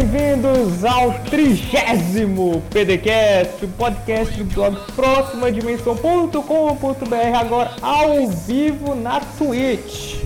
bem-vindos 0.00 0.82
ao 0.82 1.12
trigésimo 1.24 2.62
PDCast, 2.70 3.66
o 3.66 3.68
podcast 3.68 4.42
do 4.42 4.54
blog 4.54 4.74
próximadimensão.com.br, 4.96 7.38
agora 7.38 7.76
ao 7.82 8.26
vivo 8.28 8.94
na 8.94 9.20
Twitch. 9.20 10.22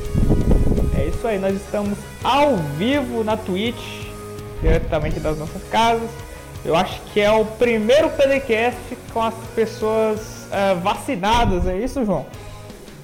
É 0.96 1.06
isso 1.06 1.26
aí, 1.26 1.40
nós 1.40 1.56
estamos 1.56 1.98
ao 2.22 2.56
vivo 2.78 3.24
na 3.24 3.36
Twitch, 3.36 4.06
diretamente 4.62 5.18
das 5.18 5.38
nossas 5.38 5.64
casas. 5.64 6.08
Eu 6.64 6.76
acho 6.76 7.00
que 7.12 7.20
é 7.20 7.32
o 7.32 7.44
primeiro 7.44 8.08
PDCast 8.10 8.78
com 9.12 9.22
as 9.22 9.34
pessoas 9.56 10.46
eh, 10.52 10.76
vacinadas, 10.76 11.66
é 11.66 11.76
isso, 11.78 12.04
João? 12.04 12.24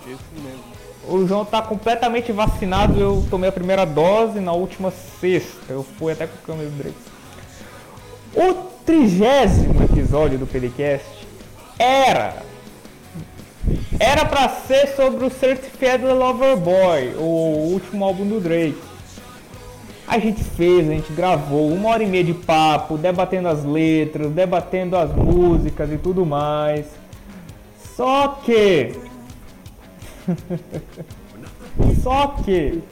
Isso 0.06 0.22
mesmo. 0.36 0.59
O 1.08 1.26
João 1.26 1.44
tá 1.44 1.62
completamente 1.62 2.30
vacinado. 2.32 3.00
Eu 3.00 3.26
tomei 3.30 3.48
a 3.48 3.52
primeira 3.52 3.84
dose 3.84 4.40
na 4.40 4.52
última 4.52 4.90
sexta. 4.90 5.72
Eu 5.72 5.82
fui 5.82 6.12
até 6.12 6.26
com 6.26 6.34
o 6.34 6.46
câmera 6.46 6.70
Drake. 6.70 6.96
O 8.34 8.54
trigésimo 8.84 9.82
episódio 9.82 10.38
do 10.38 10.46
PDCast 10.46 11.26
era. 11.78 12.42
Era 13.98 14.24
pra 14.24 14.48
ser 14.48 14.94
sobre 14.94 15.24
o 15.24 15.30
Certified 15.30 16.04
Lover 16.04 16.56
Boy, 16.56 17.14
o 17.18 17.72
último 17.72 18.04
álbum 18.04 18.26
do 18.26 18.40
Drake. 18.40 18.78
A 20.06 20.18
gente 20.18 20.42
fez, 20.42 20.88
a 20.88 20.92
gente 20.92 21.12
gravou 21.12 21.68
uma 21.68 21.90
hora 21.90 22.02
e 22.02 22.06
meia 22.06 22.24
de 22.24 22.34
papo, 22.34 22.96
debatendo 22.96 23.48
as 23.48 23.64
letras, 23.64 24.30
debatendo 24.32 24.96
as 24.96 25.14
músicas 25.14 25.92
e 25.92 25.96
tudo 25.98 26.26
mais. 26.26 26.86
Só 27.96 28.40
que 28.44 28.92
só 32.02 32.28
que 32.44 32.82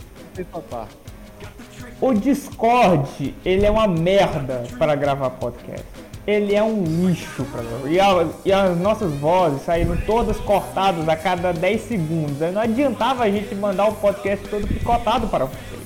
o 2.00 2.12
Discord, 2.14 3.34
ele 3.44 3.66
é 3.66 3.70
uma 3.70 3.86
merda 3.88 4.64
para 4.78 4.94
gravar 4.94 5.30
podcast. 5.30 5.84
Ele 6.26 6.54
é 6.54 6.62
um 6.62 6.84
lixo 6.84 7.44
para 7.46 7.62
gravar. 7.62 7.88
E, 7.88 7.98
a- 7.98 8.26
e 8.44 8.52
as 8.52 8.76
nossas 8.78 9.12
vozes 9.14 9.62
saíram 9.62 9.96
todas 10.06 10.36
cortadas 10.38 11.08
a 11.08 11.16
cada 11.16 11.52
10 11.52 11.80
segundos. 11.82 12.38
Não 12.52 12.60
adiantava 12.60 13.24
a 13.24 13.30
gente 13.30 13.54
mandar 13.54 13.88
o 13.88 13.94
podcast 13.94 14.46
todo 14.48 14.66
picotado 14.66 15.26
para 15.28 15.46
vocês. 15.46 15.80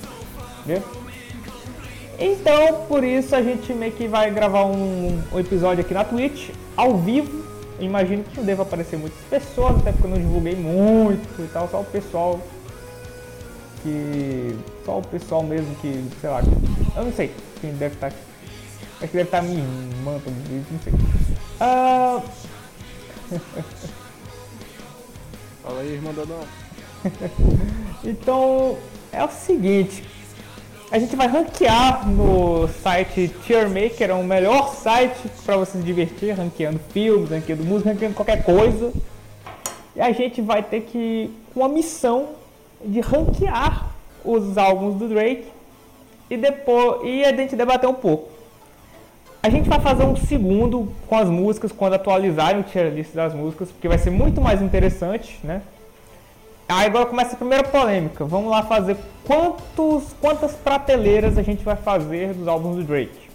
Entendeu? 0.65 0.83
Então, 2.19 2.85
por 2.89 3.03
isso 3.05 3.35
a 3.35 3.43
gente 3.43 3.73
meio 3.73 3.93
que 3.93 4.07
vai 4.07 4.31
gravar 4.31 4.65
um, 4.65 5.23
um 5.33 5.39
episódio 5.39 5.85
aqui 5.85 5.95
na 5.95 6.05
Twitch, 6.05 6.51
ao 6.77 6.97
vivo. 6.99 7.42
Imagino 7.83 8.23
que 8.25 8.37
não 8.37 8.45
deva 8.45 8.63
aparecer 8.63 8.97
muitas 8.97 9.19
pessoas, 9.29 9.77
até 9.77 9.93
porque 9.93 10.07
eu 10.07 10.11
não 10.11 10.19
divulguei 10.19 10.55
muito 10.55 11.43
e 11.43 11.49
tal, 11.49 11.69
só 11.69 11.81
o 11.81 11.85
pessoal 11.85 12.41
que. 13.83 14.57
Só 14.85 14.99
o 14.99 15.03
pessoal 15.03 15.43
mesmo 15.43 15.75
que, 15.77 16.09
sei 16.21 16.31
lá, 16.31 16.41
eu 16.97 17.05
não 17.05 17.13
sei 17.13 17.35
quem 17.61 17.73
deve 17.73 17.95
estar. 17.95 18.07
Acho 18.07 19.11
que 19.11 19.17
deve 19.17 19.23
estar 19.23 19.43
minha 19.43 19.59
irmã, 19.59 20.21
não 20.25 20.81
sei. 20.81 20.93
Ah, 21.61 22.23
Fala 25.63 25.81
aí, 25.81 25.93
irmão 25.93 26.13
Dodão. 26.13 26.41
então 28.05 28.77
é 29.13 29.25
o 29.25 29.31
seguinte. 29.31 30.05
A 30.93 30.99
gente 30.99 31.17
vai 31.17 31.27
ranquear 31.27 32.07
no 32.07 32.69
site 32.69 33.33
Tiermaker, 33.47 34.11
é 34.11 34.13
o 34.13 34.23
melhor 34.23 34.75
site 34.75 35.27
para 35.43 35.57
você 35.57 35.79
se 35.79 35.83
divertir, 35.83 36.35
ranqueando 36.35 36.79
filmes, 36.93 37.31
ranqueando 37.31 37.65
música, 37.65 37.89
ranqueando 37.89 38.15
qualquer 38.15 38.45
coisa. 38.45 38.93
E 39.97 40.03
a 40.03 40.13
gente 40.13 40.43
vai 40.43 40.63
ter 40.63 40.83
que 40.83 41.31
com 41.55 41.61
uma 41.61 41.69
missão 41.71 42.33
de 42.85 43.01
ranquear 43.01 43.89
os 44.23 44.59
álbuns 44.59 44.97
do 44.97 45.09
Drake 45.09 45.47
e 46.29 46.37
depois 46.37 47.09
e 47.09 47.25
a 47.25 47.35
gente 47.35 47.57
debater 47.57 47.89
um 47.89 47.95
pouco. 47.95 48.29
A 49.43 49.49
gente 49.49 49.71
vai 49.71 49.81
fazer 49.81 50.05
um 50.05 50.15
segundo 50.15 50.93
com 51.09 51.17
as 51.17 51.27
músicas 51.31 51.73
quando 51.73 51.95
atualizarem 51.95 52.61
o 52.61 52.65
tier 52.65 52.93
list 52.93 53.15
das 53.15 53.33
músicas, 53.33 53.73
porque 53.73 53.89
vai 53.89 53.97
ser 53.97 54.11
muito 54.11 54.43
mais 54.43 54.61
interessante, 54.61 55.41
né? 55.43 55.63
Aí 56.73 56.87
agora 56.87 57.05
começa 57.05 57.35
a 57.35 57.37
primeira 57.37 57.65
polêmica. 57.65 58.25
Vamos 58.25 58.51
lá 58.51 58.63
fazer 58.63 58.97
quantos, 59.25 60.15
quantas 60.21 60.55
prateleiras 60.55 61.37
a 61.37 61.43
gente 61.43 61.63
vai 61.63 61.77
fazer 61.77 62.33
dos 62.33 62.49
álbuns 62.49 62.77
do 62.77 62.85
Drake. 62.85 63.31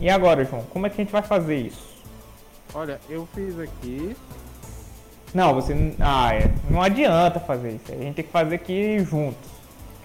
E 0.00 0.08
agora, 0.08 0.42
João, 0.44 0.62
como 0.70 0.86
é 0.86 0.90
que 0.90 0.98
a 0.98 1.04
gente 1.04 1.12
vai 1.12 1.20
fazer 1.20 1.56
isso? 1.56 1.90
Olha, 2.72 2.98
eu 3.10 3.28
fiz 3.34 3.58
aqui. 3.58 4.16
Não, 5.34 5.54
você. 5.54 5.94
Ah, 6.00 6.34
é. 6.34 6.50
Não 6.70 6.80
adianta 6.80 7.38
fazer 7.38 7.72
isso. 7.72 7.92
A 7.92 7.96
gente 7.96 8.14
tem 8.14 8.24
que 8.24 8.30
fazer 8.30 8.54
aqui 8.54 9.00
juntos. 9.00 9.50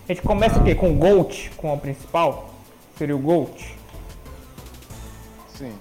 A 0.08 0.14
gente 0.14 0.22
começa 0.22 0.60
o 0.60 0.64
quê? 0.64 0.76
Com 0.76 0.92
o 0.92 0.96
Gold, 0.96 1.52
com 1.56 1.74
a 1.74 1.78
principal? 1.78 2.50
Seria 2.98 3.16
o 3.16 3.20
Gold? 3.20 3.76
Sim, 5.48 5.74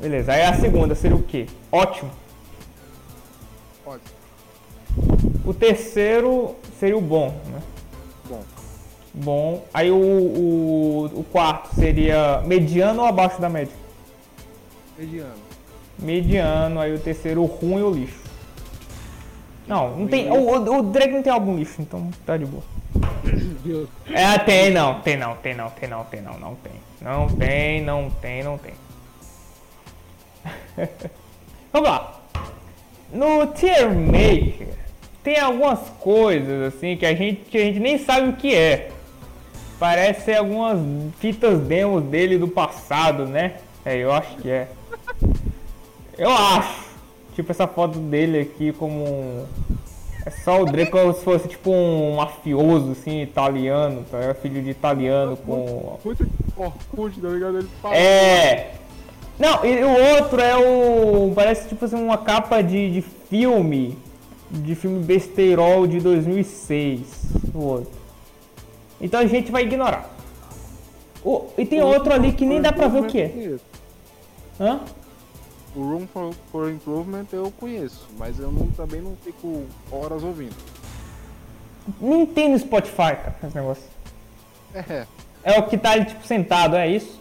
Beleza. 0.00 0.32
Aí 0.32 0.42
a 0.42 0.54
segunda 0.54 0.96
seria 0.96 1.16
o 1.16 1.22
quê? 1.22 1.46
Ótimo. 1.70 2.10
Pode. 3.90 4.02
O 5.44 5.52
terceiro 5.52 6.54
seria 6.78 6.96
o 6.96 7.00
bom, 7.00 7.34
né? 7.46 7.60
Bom, 8.28 8.42
Bom. 9.12 9.64
Aí 9.74 9.90
o, 9.90 9.96
o, 9.96 11.04
o 11.20 11.24
quarto 11.24 11.74
seria 11.74 12.42
mediano 12.46 13.02
ou 13.02 13.08
abaixo 13.08 13.40
da 13.40 13.48
média? 13.48 13.74
mediano. 14.96 15.34
Mediano. 15.98 16.80
Aí 16.80 16.94
o 16.94 16.98
terceiro, 16.98 17.42
o 17.42 17.46
ruim 17.46 17.82
ou 17.82 17.92
lixo. 17.92 18.20
Não, 19.66 19.96
não 19.96 20.06
tem. 20.06 20.30
O, 20.30 20.34
o, 20.34 20.78
o 20.78 20.82
Drake 20.82 21.12
não 21.12 21.22
tem 21.22 21.32
álbum 21.32 21.56
lixo, 21.56 21.82
então 21.82 22.10
tá 22.24 22.36
de 22.36 22.46
boa. 22.46 22.62
É, 24.12 24.38
tem 24.38 24.72
não, 24.72 25.00
tem 25.00 25.16
não, 25.16 25.36
tem 25.36 25.54
não, 25.54 25.70
tem 25.70 25.88
não, 25.88 26.04
tem 26.04 26.20
não, 26.20 26.38
não 26.38 26.54
tem. 26.56 26.72
Não 27.00 27.28
tem, 27.28 27.82
não 27.82 28.10
tem, 28.10 28.42
não 28.42 28.58
tem. 28.58 28.74
Vamos 31.72 31.88
lá. 31.88 32.19
No 33.12 33.46
Tier 33.48 33.90
Maker 33.94 34.68
tem 35.22 35.38
algumas 35.38 35.80
coisas 36.00 36.74
assim 36.74 36.96
que 36.96 37.04
a 37.04 37.14
gente, 37.14 37.42
que 37.42 37.58
a 37.58 37.60
gente 37.64 37.80
nem 37.80 37.98
sabe 37.98 38.28
o 38.30 38.32
que 38.34 38.54
é. 38.54 38.90
Parece 39.78 40.26
ser 40.26 40.36
algumas 40.36 40.78
fitas 41.18 41.58
demos 41.60 42.02
dele 42.04 42.36
do 42.38 42.46
passado, 42.48 43.26
né? 43.26 43.54
É, 43.84 43.96
eu 43.96 44.12
acho 44.12 44.36
que 44.36 44.50
é. 44.50 44.68
Eu 46.18 46.30
acho. 46.30 46.90
Tipo 47.34 47.50
essa 47.52 47.66
foto 47.66 47.98
dele 47.98 48.40
aqui 48.40 48.72
como 48.72 49.04
um- 49.04 49.46
é 50.26 50.30
só 50.30 50.60
o 50.60 50.66
Drake 50.66 50.90
como 50.90 51.14
se 51.14 51.24
fosse 51.24 51.48
tipo 51.48 51.70
um 51.70 52.16
mafioso, 52.16 52.92
assim, 52.92 53.22
italiano, 53.22 54.04
tá? 54.10 54.18
ligado? 54.18 54.36
Filho 54.36 54.62
de 54.62 54.70
italiano 54.70 55.36
com. 55.38 55.98
Muito 56.04 56.28
Orkut, 56.56 57.18
tá 57.20 57.28
ligado? 57.28 57.58
Ele 57.58 57.68
fala. 57.80 57.96
É! 57.96 58.72
Não, 59.40 59.64
e 59.64 59.82
o 59.82 60.16
outro 60.16 60.38
é 60.38 60.54
o. 60.54 61.32
Parece 61.34 61.66
tipo 61.66 61.82
assim 61.86 61.96
uma 61.96 62.18
capa 62.18 62.62
de, 62.62 62.92
de 62.92 63.00
filme. 63.00 63.98
De 64.50 64.74
filme 64.74 65.02
besteirol 65.02 65.86
de 65.86 65.98
2006. 65.98 67.00
O 67.54 67.64
outro. 67.64 67.90
Então 69.00 69.20
a 69.20 69.26
gente 69.26 69.50
vai 69.50 69.62
ignorar. 69.62 70.10
O, 71.24 71.46
e 71.56 71.64
tem 71.64 71.80
outro 71.80 72.12
ali 72.12 72.32
que 72.32 72.44
nem 72.44 72.60
dá 72.60 72.70
pra 72.70 72.86
ver 72.88 73.00
o 73.00 73.06
que 73.06 73.20
é. 73.20 73.56
Hã? 74.60 74.80
O 75.74 75.82
Room 75.82 76.06
for, 76.12 76.34
for 76.50 76.70
Improvement 76.70 77.26
eu 77.32 77.52
conheço, 77.58 78.08
mas 78.18 78.38
eu 78.38 78.50
não, 78.50 78.66
também 78.68 79.00
não 79.00 79.16
fico 79.24 79.64
horas 79.90 80.22
ouvindo. 80.22 80.56
Nem 82.00 82.26
tem 82.26 82.48
no 82.50 82.58
Spotify, 82.58 83.16
cara, 83.16 83.36
esse 83.44 83.54
negócio. 83.54 83.84
É, 84.74 85.06
É 85.42 85.58
o 85.58 85.62
que 85.62 85.78
tá 85.78 85.92
ali, 85.92 86.04
tipo, 86.04 86.26
sentado, 86.26 86.76
é 86.76 86.88
isso? 86.88 87.19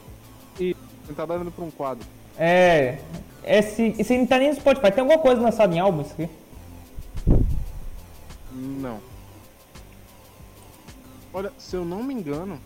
Você 1.10 1.16
tá 1.16 1.26
dando 1.26 1.52
pra 1.52 1.66
um 1.66 1.72
quadro. 1.72 2.06
É. 2.38 3.00
Esse, 3.44 3.96
esse 3.98 4.16
não 4.18 4.28
tá 4.28 4.38
nem 4.38 4.50
no 4.50 4.56
Spotify. 4.56 4.92
Tem 4.92 5.02
alguma 5.02 5.18
coisa 5.20 5.42
lançada 5.42 5.74
em 5.76 5.80
álbum 5.80 6.02
isso 6.02 6.14
aqui? 6.14 6.30
Não. 8.52 9.00
Olha, 11.34 11.52
se 11.58 11.76
eu 11.76 11.84
não 11.84 12.04
me 12.04 12.14
engano, 12.14 12.60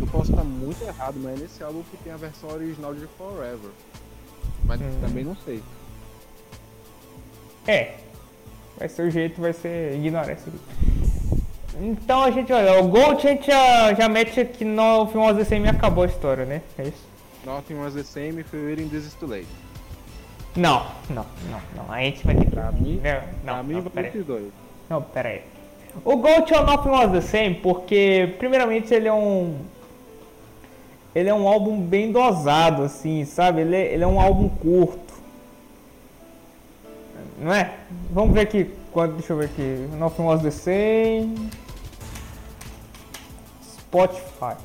eu 0.00 0.06
posso 0.08 0.30
estar 0.32 0.44
muito 0.44 0.82
errado, 0.82 1.14
mas 1.22 1.38
é 1.38 1.42
nesse 1.42 1.62
álbum 1.62 1.82
que 1.90 1.96
tem 1.98 2.12
a 2.12 2.16
versão 2.16 2.50
original 2.50 2.94
de 2.94 3.06
Forever. 3.18 3.70
Mas 4.64 4.80
Hum. 4.80 4.98
também 5.00 5.24
não 5.24 5.36
sei. 5.44 5.62
É. 7.66 7.94
Vai 8.78 8.88
ser 8.88 9.02
o 9.02 9.10
jeito, 9.10 9.40
vai 9.40 9.52
ser 9.52 9.94
ignorar 9.94 10.32
isso 10.32 10.48
aqui. 10.48 11.44
Então 11.80 12.22
a 12.22 12.30
gente, 12.30 12.52
olha, 12.52 12.80
o 12.82 12.88
Gold 12.88 13.26
a 13.26 13.30
gente 13.30 13.46
já, 13.46 13.94
já 13.94 14.08
mete 14.08 14.40
aqui 14.40 14.64
no 14.64 15.06
Filmos 15.08 15.36
DCM 15.36 15.66
e 15.66 15.70
acabou 15.70 16.04
a 16.04 16.06
história, 16.06 16.44
né? 16.44 16.62
É 16.78 16.82
isso? 16.84 17.13
Nothing 17.44 17.78
was 17.78 17.94
the 17.94 18.04
same 18.04 18.38
if 18.38 18.52
we 18.52 18.62
were 18.62 18.80
in 18.80 18.88
this 18.88 19.04
is 19.04 19.14
too 19.14 19.26
late. 19.26 19.46
Não, 20.56 20.86
não, 21.10 21.26
não, 21.50 21.60
não. 21.76 21.92
A 21.92 22.00
gente 22.00 22.24
vai 22.24 22.34
ter 22.36 22.44
que. 22.44 22.50
Pra 22.50 22.70
mim, 22.72 23.00
Não, 23.44 23.54
pra 23.54 23.62
mim 23.62 23.74
não, 23.74 23.82
pera 23.84 24.10
dois. 24.24 24.52
Não, 24.88 25.02
pera 25.02 25.28
aí. 25.28 25.42
O 26.04 26.16
Gold 26.16 26.52
é 26.52 26.60
o 26.60 26.64
Nothing 26.64 26.88
Was 26.88 27.12
The 27.12 27.20
Same 27.20 27.54
porque, 27.56 28.34
primeiramente, 28.38 28.94
ele 28.94 29.08
é 29.08 29.12
um... 29.12 29.58
ele 31.14 31.28
é 31.28 31.34
um 31.34 31.46
álbum 31.46 31.80
bem 31.80 32.10
dosado, 32.10 32.82
assim, 32.82 33.24
sabe? 33.24 33.60
Ele 33.60 33.76
é, 33.76 33.94
ele 33.94 34.04
é 34.04 34.06
um 34.06 34.20
álbum 34.20 34.48
curto. 34.48 35.14
Não 37.38 37.52
é? 37.52 37.74
Vamos 38.10 38.32
ver 38.34 38.40
aqui, 38.40 38.70
quando, 38.92 39.14
deixa 39.14 39.32
eu 39.32 39.36
ver 39.36 39.46
aqui. 39.46 39.88
Nothing 39.96 40.22
Was 40.22 40.42
The 40.42 40.50
Same. 40.50 41.50
Spotify. 43.62 44.56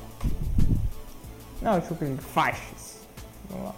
Não, 1.62 1.78
deixa 1.78 1.92
eu 1.92 1.96
aqui. 1.96 2.22
Faixas. 2.22 3.00
Vamos 3.50 3.66
lá. 3.66 3.74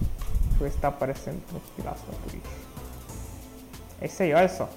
Deixa 0.00 0.56
eu 0.56 0.58
ver 0.58 0.70
se 0.70 0.78
tá 0.78 0.88
aparecendo 0.88 1.40
transpilação 1.48 2.14
por 2.22 2.34
isso. 2.34 2.70
É 4.00 4.06
isso 4.06 4.22
aí, 4.22 4.34
olha 4.34 4.48
só. 4.48 4.68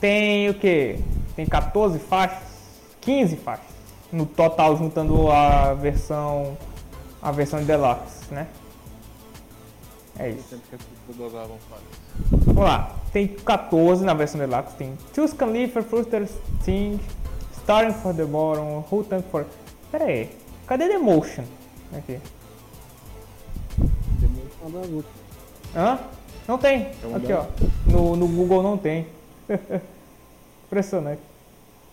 Tem 0.00 0.48
o 0.48 0.54
que? 0.54 0.98
Tem 1.34 1.46
14 1.46 1.98
faixas? 1.98 2.42
15 3.00 3.36
faixas. 3.36 3.66
No 4.12 4.26
total, 4.26 4.76
juntando 4.76 5.30
a 5.30 5.74
versão. 5.74 6.56
A 7.22 7.32
versão 7.32 7.60
de 7.60 7.66
Deluxe, 7.66 8.32
né? 8.32 8.46
É 10.18 10.30
isso. 10.30 10.60
Vamos 12.30 12.62
lá. 12.62 12.94
Tem 13.12 13.26
14 13.26 14.04
na 14.04 14.14
versão 14.14 14.38
Deluxe. 14.38 14.74
Tem 14.76 14.96
Choose 15.14 15.34
Khalifa, 15.34 15.82
Fruster 15.82 16.26
Sting, 16.62 17.00
Starting 17.52 17.94
for 17.94 18.14
the 18.14 18.24
Bottom, 18.24 18.84
Who 18.90 19.04
Tank 19.04 19.24
for. 19.30 19.46
Pera 19.90 20.04
aí. 20.04 20.45
Cadê 20.66 20.88
The 20.88 20.98
Motion? 20.98 21.44
Aqui. 21.96 22.18
Das 23.78 24.88
últimas. 24.88 25.04
Hã? 25.74 25.98
Não 26.48 26.58
tem. 26.58 26.82
É 26.82 27.14
Aqui, 27.14 27.32
ó. 27.32 27.44
No, 27.86 28.16
no 28.16 28.26
Google 28.26 28.62
não 28.62 28.76
tem. 28.76 29.06
Impressionante. 30.66 31.20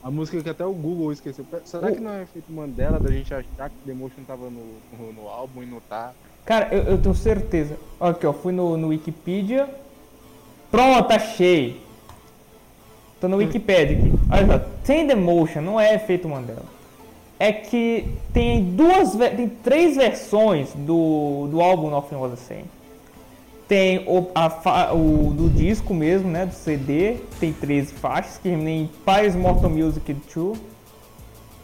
A 0.03 0.09
música 0.09 0.41
que 0.41 0.49
até 0.49 0.65
o 0.65 0.73
Google 0.73 1.11
esqueceu. 1.11 1.45
Será 1.63 1.91
que 1.91 1.99
não 1.99 2.11
é 2.11 2.23
efeito 2.23 2.51
Mandela 2.51 2.99
da 2.99 3.11
gente 3.11 3.33
achar 3.33 3.69
que 3.69 3.75
The 3.85 3.93
Motion 3.93 4.23
tava 4.27 4.49
no, 4.49 4.75
no, 4.97 5.13
no 5.13 5.29
álbum 5.29 5.63
e 5.63 5.65
não 5.65 5.79
tá? 5.81 6.11
Cara, 6.43 6.73
eu, 6.73 6.83
eu 6.83 7.01
tenho 7.01 7.15
certeza. 7.15 7.77
Aqui, 7.99 8.25
ó. 8.25 8.33
Fui 8.33 8.51
no, 8.51 8.75
no 8.75 8.87
Wikipedia. 8.87 9.69
Pronto, 10.71 11.11
achei. 11.11 11.81
Tô 13.21 13.27
no 13.27 13.37
Wikipedia 13.37 13.97
aqui. 13.97 14.11
Olha 14.31 14.47
só. 14.47 14.65
Tem 14.83 15.07
The 15.07 15.15
Motion, 15.15 15.61
não 15.61 15.79
é 15.79 15.93
efeito 15.93 16.27
Mandela. 16.27 16.65
É 17.43 17.51
que 17.51 18.07
tem 18.31 18.63
duas, 18.63 19.15
tem 19.15 19.49
três 19.49 19.97
versões 19.97 20.71
do, 20.73 21.49
do 21.51 21.59
álbum 21.59 21.89
Nothing 21.89 22.15
Was 22.15 22.31
The 22.31 22.37
Same. 22.37 22.65
Tem 23.67 23.99
o, 24.07 24.29
a 24.33 24.93
o 24.93 25.33
do 25.33 25.49
disco 25.49 25.93
mesmo, 25.93 26.29
né? 26.29 26.45
Do 26.45 26.53
CD. 26.53 27.17
Tem 27.41 27.51
13 27.51 27.95
faixas, 27.95 28.37
que 28.37 28.47
nem 28.55 28.89
Paris 29.03 29.35
Mortal 29.35 29.69
Music 29.69 30.13
2. 30.33 30.57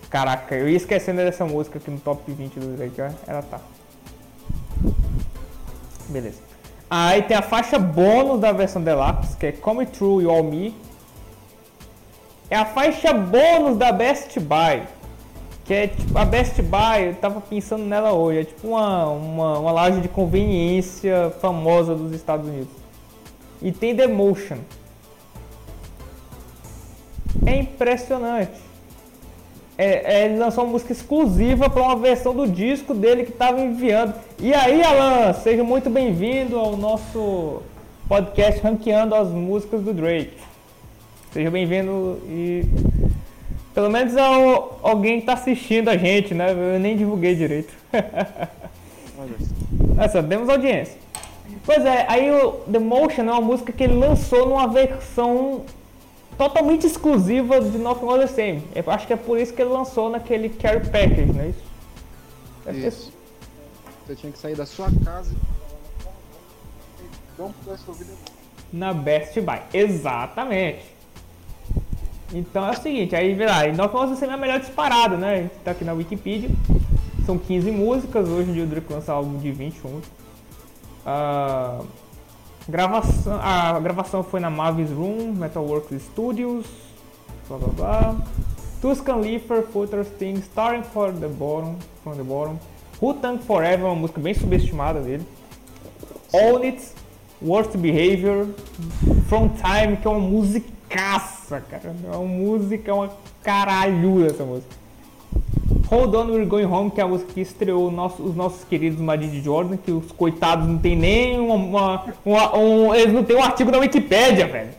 Caraca, 0.10 0.54
eu 0.54 0.68
ia 0.68 0.76
esquecendo 0.76 1.20
dessa 1.20 1.46
música 1.46 1.78
aqui 1.78 1.90
no 1.90 2.00
top 2.02 2.30
20 2.30 2.60
do 2.60 2.76
Drake. 2.76 3.00
Ela 3.26 3.42
tá. 3.42 3.62
Beleza. 6.10 6.42
Aí 6.90 7.22
tem 7.22 7.38
a 7.38 7.42
faixa 7.42 7.80
bônus 7.80 8.42
da 8.42 8.52
versão 8.52 8.84
Deluxe, 8.84 9.38
que 9.38 9.46
é 9.46 9.52
Come 9.54 9.86
True 9.86 10.24
You 10.24 10.30
All 10.30 10.44
Me. 10.44 10.76
É 12.50 12.58
a 12.58 12.66
faixa 12.66 13.14
bônus 13.14 13.78
da 13.78 13.94
Best 13.94 14.38
Buy. 14.42 14.99
Que 15.70 15.74
é 15.76 15.88
tipo, 15.88 16.18
a 16.18 16.26
Best 16.26 16.60
Buy, 16.64 17.10
eu 17.10 17.14
tava 17.14 17.40
pensando 17.40 17.84
nela 17.84 18.12
hoje, 18.12 18.40
é 18.40 18.44
tipo 18.44 18.70
uma, 18.70 19.06
uma, 19.06 19.60
uma 19.60 19.72
loja 19.72 20.02
de 20.02 20.08
conveniência 20.08 21.32
famosa 21.40 21.94
dos 21.94 22.12
Estados 22.12 22.48
Unidos. 22.48 22.74
E 23.62 23.72
tem 23.72 23.96
The 23.96 24.08
Motion. 24.08 24.58
É 27.46 27.58
impressionante. 27.58 28.60
É, 29.78 30.22
é, 30.22 30.26
ele 30.26 30.40
lançou 30.40 30.64
uma 30.64 30.72
música 30.72 30.92
exclusiva 30.92 31.70
para 31.70 31.84
uma 31.84 31.96
versão 31.96 32.34
do 32.34 32.48
disco 32.48 32.96
dele 32.96 33.24
que 33.24 33.32
estava 33.32 33.62
enviando. 33.62 34.16
E 34.40 34.52
aí, 34.52 34.82
Alan, 34.82 35.34
seja 35.34 35.64
muito 35.64 35.88
bem-vindo 35.88 36.58
ao 36.58 36.76
nosso 36.76 37.62
podcast 38.08 38.60
ranqueando 38.62 39.14
as 39.14 39.28
músicas 39.28 39.84
do 39.84 39.94
Drake. 39.94 40.36
Seja 41.32 41.52
bem-vindo 41.52 42.20
e 42.28 42.89
pelo 43.74 43.90
menos 43.90 44.16
ao- 44.18 44.80
alguém 44.84 45.20
está 45.20 45.34
assistindo 45.34 45.90
a 45.90 45.98
gente, 45.98 46.34
né? 46.34 46.52
Eu 46.52 46.80
nem 46.80 46.98
divulguei 46.98 47.36
direito. 47.36 47.74
Olha 47.94 49.36
só. 49.40 49.96
Olha 50.00 50.10
só, 50.10 50.22
demos 50.22 50.50
audiência. 50.50 50.98
Pois 51.66 51.86
é, 51.86 52.06
aí 52.10 52.32
o 52.32 52.52
The 52.72 52.80
Motion 52.80 53.22
é 53.24 53.32
uma 53.32 53.42
música 53.42 53.72
que 53.72 53.84
ele 53.84 53.94
lançou 53.96 54.48
numa 54.48 54.68
versão 54.68 55.64
totalmente 56.38 56.88
exclusiva 56.88 57.60
de 57.62 57.78
Nothing 57.78 58.06
Was 58.06 58.22
The 58.22 58.28
Same. 58.28 58.64
Eu 58.74 58.84
acho 58.92 59.06
que 59.06 59.14
é 59.14 59.18
por 59.18 59.38
isso 59.40 59.54
que 59.54 59.62
ele 59.62 59.72
lançou 59.72 60.10
naquele 60.10 60.50
Care 60.50 60.80
Package, 60.90 61.26
não 61.34 61.42
é 61.44 61.48
isso? 61.50 61.64
Deve 62.66 62.82
ter- 62.82 62.88
Isso. 62.88 63.14
Você 64.08 64.16
tinha 64.16 64.32
que 64.32 64.40
sair 64.40 64.56
da 64.56 64.66
sua 64.66 64.88
casa 65.06 65.32
e 67.00 67.42
não 67.42 67.52
pudesse 67.52 67.84
ouvir 67.88 68.06
The 68.06 68.12
Motion. 68.12 68.34
Na 68.74 68.94
Best 68.94 69.40
Buy. 69.42 69.60
Exatamente. 69.74 70.86
Então 72.32 72.68
é 72.68 72.72
o 72.72 72.76
seguinte, 72.76 73.16
aí 73.16 73.34
vê 73.34 73.46
lá, 73.46 73.62
Was 73.94 74.12
The 74.12 74.16
Same 74.16 74.32
é 74.32 74.36
a 74.36 74.38
melhor 74.38 74.60
disparada, 74.60 75.18
né? 75.18 75.34
A 75.34 75.42
gente 75.42 75.54
tá 75.64 75.72
aqui 75.72 75.84
na 75.84 75.94
Wikipedia. 75.94 76.50
São 77.26 77.38
15 77.38 77.72
músicas, 77.72 78.28
hoje 78.28 78.50
em 78.50 78.54
dia 78.54 78.64
o 78.64 78.68
Drake 78.68 78.92
lança 78.92 79.14
álbum 79.14 79.38
de 79.38 79.52
21. 79.52 80.02
Ah, 81.06 81.80
gravação, 82.68 83.40
a 83.42 83.80
gravação 83.80 84.24
foi 84.24 84.40
na 84.40 84.50
Mavis 84.50 84.92
Room, 84.92 85.34
Metalworks 85.34 86.02
Studios, 86.04 86.66
blá 87.48 87.58
blá 87.58 87.68
blá. 87.70 88.16
Tuscan 88.82 89.18
Leafer, 89.18 89.64
Footer 89.64 90.06
Sting, 90.06 90.36
Starting 90.36 90.84
for 90.84 91.12
the 91.12 91.28
Bottom, 91.28 91.76
from 92.04 92.16
the 92.16 92.24
Bottom. 92.24 92.58
Who 93.02 93.14
Tank 93.16 93.44
Forever, 93.44 93.86
uma 93.86 93.96
música 93.96 94.22
bem 94.22 94.34
subestimada 94.34 95.02
dele. 95.02 95.26
All 96.34 96.62
It, 96.64 96.82
Worst 97.42 97.76
Behavior, 97.76 98.48
From 99.28 99.50
Time, 99.50 99.98
que 99.98 100.08
é 100.08 100.10
uma 100.10 100.20
musicaça, 100.94 101.62
cara. 101.70 101.96
É 102.06 102.16
uma 102.16 102.26
música, 102.26 102.94
uma 102.94 103.12
caralho 103.44 104.26
essa 104.26 104.44
música. 104.44 104.80
Hold 105.88 106.14
On 106.16 106.26
We're 106.28 106.46
Going 106.46 106.66
Home, 106.66 106.92
que 106.92 107.00
é 107.00 107.04
a 107.04 107.08
música 107.08 107.32
que 107.34 107.42
estreou 107.42 107.90
nosso- 107.92 108.22
os 108.24 108.36
nossos 108.36 108.64
queridos 108.64 109.00
Majid 109.00 109.42
Jordan, 109.42 109.78
que 109.78 109.92
os 109.92 110.12
coitados 110.12 110.68
não 110.68 110.78
tem 110.78 110.96
nem 110.96 111.40
uma, 111.40 111.56
uma- 111.56 112.06
uma- 112.26 112.58
um, 112.58 112.94
eles 112.94 113.14
não 113.14 113.24
tem 113.24 113.36
um 113.36 113.44
artigo 113.44 113.72
na 113.72 113.80
Wikipédia, 113.80 114.48
velho. 114.48 114.70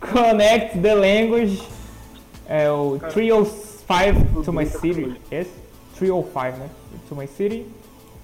Connect 0.00 0.78
the 0.78 0.94
Language, 0.94 1.62
é 2.46 2.70
o 2.70 2.98
305 3.10 4.42
to 4.44 4.52
my 4.52 4.66
city, 4.66 5.14
yes? 5.32 5.48
305, 5.96 6.58
né? 6.58 6.68
To 7.08 7.14
my 7.16 7.26
city. 7.26 7.66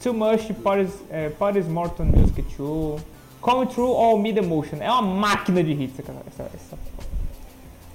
Too 0.03 0.15
much, 0.15 0.53
Paris, 0.63 0.91
é, 1.11 1.29
Paris 1.31 1.67
Morton 1.67 2.05
Music 2.05 2.43
2. 2.57 3.01
Come 3.41 3.67
True 3.67 3.95
All 3.95 4.19
Me 4.19 4.33
The 4.33 4.43
Motion. 4.43 4.79
É 4.81 4.91
uma 4.91 5.03
máquina 5.03 5.63
de 5.63 5.73
hits 5.73 5.99
essa, 5.99 6.13
essa, 6.27 6.51
essa 6.55 6.91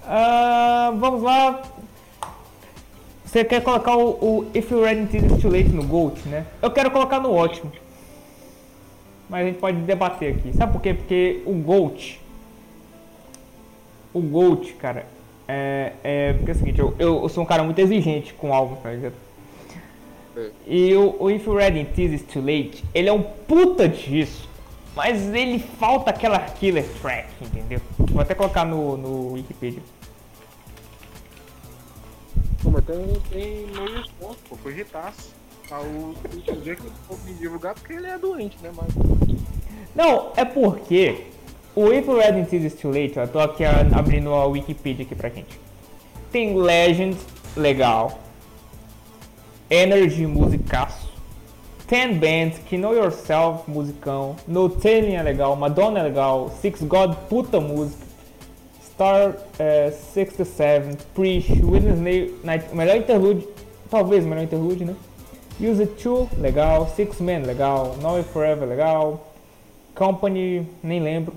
ah, 0.08 0.94
vamos 0.98 1.24
lá. 1.24 1.62
Você 3.26 3.44
quer 3.44 3.62
colocar 3.62 3.98
o, 3.98 4.10
o 4.12 4.48
If 4.54 4.72
You 4.72 4.84
Ready 4.84 5.18
It's 5.18 5.42
Too 5.42 5.52
Late 5.52 5.70
no 5.70 5.84
Gold, 5.84 6.22
né? 6.30 6.46
Eu 6.62 6.70
quero 6.72 6.92
colocar 6.92 7.20
no 7.20 7.34
ótimo. 7.34 7.72
Mas 9.28 9.42
a 9.42 9.46
gente 9.50 9.60
pode 9.60 9.78
debater 9.80 10.36
aqui. 10.36 10.54
Sabe 10.54 10.72
por 10.72 10.82
quê? 10.82 10.94
Porque 10.94 11.42
o 11.46 11.54
Gold. 11.54 12.22
O 14.14 14.22
Gold, 14.22 14.74
cara. 14.74 15.08
É, 15.48 15.94
é 16.04 16.34
porque 16.34 16.52
é 16.52 16.54
o 16.54 16.58
seguinte, 16.58 16.80
eu, 16.80 16.96
eu, 16.98 17.24
eu 17.24 17.30
sou 17.30 17.44
um 17.44 17.46
cara 17.46 17.64
muito 17.64 17.78
exigente 17.80 18.34
com 18.34 18.54
algo, 18.54 18.78
tá 18.78 18.92
ligado? 18.92 19.14
É. 20.38 20.50
E 20.68 20.96
o, 20.96 21.16
o 21.20 21.32
If 21.32 21.46
You 21.46 21.56
Ready 21.56 21.80
Until 21.80 22.14
It's 22.14 22.32
Too 22.32 22.42
Late, 22.42 22.84
ele 22.94 23.10
é 23.10 23.14
um 23.14 23.22
puta 23.22 23.90
disco. 23.90 24.48
Mas 24.96 25.34
ele 25.34 25.60
falta 25.60 26.10
aquela 26.10 26.40
killer 26.40 26.88
track, 27.02 27.28
entendeu? 27.42 27.82
Vou 27.98 28.22
até 28.22 28.34
colocar 28.34 28.64
no, 28.64 28.96
no 28.96 29.34
Wikipedia. 29.34 29.82
Pô, 32.64 32.72
mas 32.72 32.86
tem, 32.86 33.22
tem 33.30 33.68
meio 33.68 34.06
ponto, 34.20 34.38
pô, 34.50 34.56
foi 34.56 34.80
hitaço. 34.80 35.36
Ah, 35.70 35.82
o 35.82 36.16
que 36.40 36.50
eu 36.50 36.78
vou 37.10 37.18
me 37.26 37.34
divulgar 37.34 37.74
porque 37.74 37.94
ele 37.94 38.08
é 38.08 38.18
doente, 38.18 38.58
né? 38.62 38.72
Mas 38.76 38.88
Não, 39.96 40.32
é 40.36 40.46
porque 40.46 41.26
o 41.76 41.92
If 41.92 42.08
Until 42.08 42.66
It's 42.66 42.80
Too 42.80 42.92
Late, 42.92 43.20
ó, 43.20 43.24
eu 43.24 43.28
tô 43.28 43.40
aqui 43.40 43.66
ah, 43.66 43.82
abrindo 43.94 44.34
a 44.34 44.46
Wikipedia 44.46 45.04
aqui 45.04 45.16
pra 45.16 45.30
gente. 45.30 45.60
Tem 46.32 46.56
Legend, 46.56 47.18
legal. 47.58 48.20
Energy, 49.70 50.26
musicaço. 50.26 51.15
Ten 51.88 52.18
Bands, 52.18 52.60
que 52.66 52.78
Know 52.78 52.94
Yourself, 52.94 53.70
musicão. 53.70 54.36
No 54.48 54.70
Telling 54.70 55.16
é 55.16 55.22
legal. 55.22 55.56
Madonna 55.56 56.00
é 56.00 56.04
legal. 56.04 56.50
Six 56.62 56.82
God, 56.82 57.14
puta 57.30 57.60
música. 57.60 58.04
Star 58.84 59.36
eh, 59.60 59.92
67, 59.92 60.98
Preach, 61.14 61.52
Witness 61.52 62.00
Night, 62.44 62.66
o 62.72 62.76
melhor 62.76 62.96
interlude, 62.96 63.46
talvez 63.90 64.26
o 64.26 64.28
melhor 64.28 64.44
interlude, 64.44 64.86
né? 64.86 64.96
Use 65.60 65.82
It 65.82 66.02
2, 66.02 66.40
legal. 66.40 66.88
Six 66.96 67.20
Men, 67.20 67.44
legal. 67.44 67.98
Now 68.02 68.24
Forever, 68.24 68.68
legal. 68.68 69.32
Company, 69.94 70.68
nem 70.82 71.02
lembro. 71.02 71.34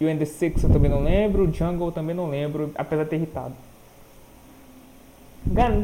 You 0.00 0.08
and 0.08 0.18
the 0.18 0.24
Six 0.24 0.62
eu 0.62 0.70
também 0.70 0.90
não 0.90 1.02
lembro. 1.02 1.52
Jungle 1.52 1.90
também 1.90 2.14
não 2.14 2.28
lembro, 2.28 2.70
apesar 2.74 3.04
de 3.04 3.10
ter 3.10 3.16
irritado. 3.16 3.54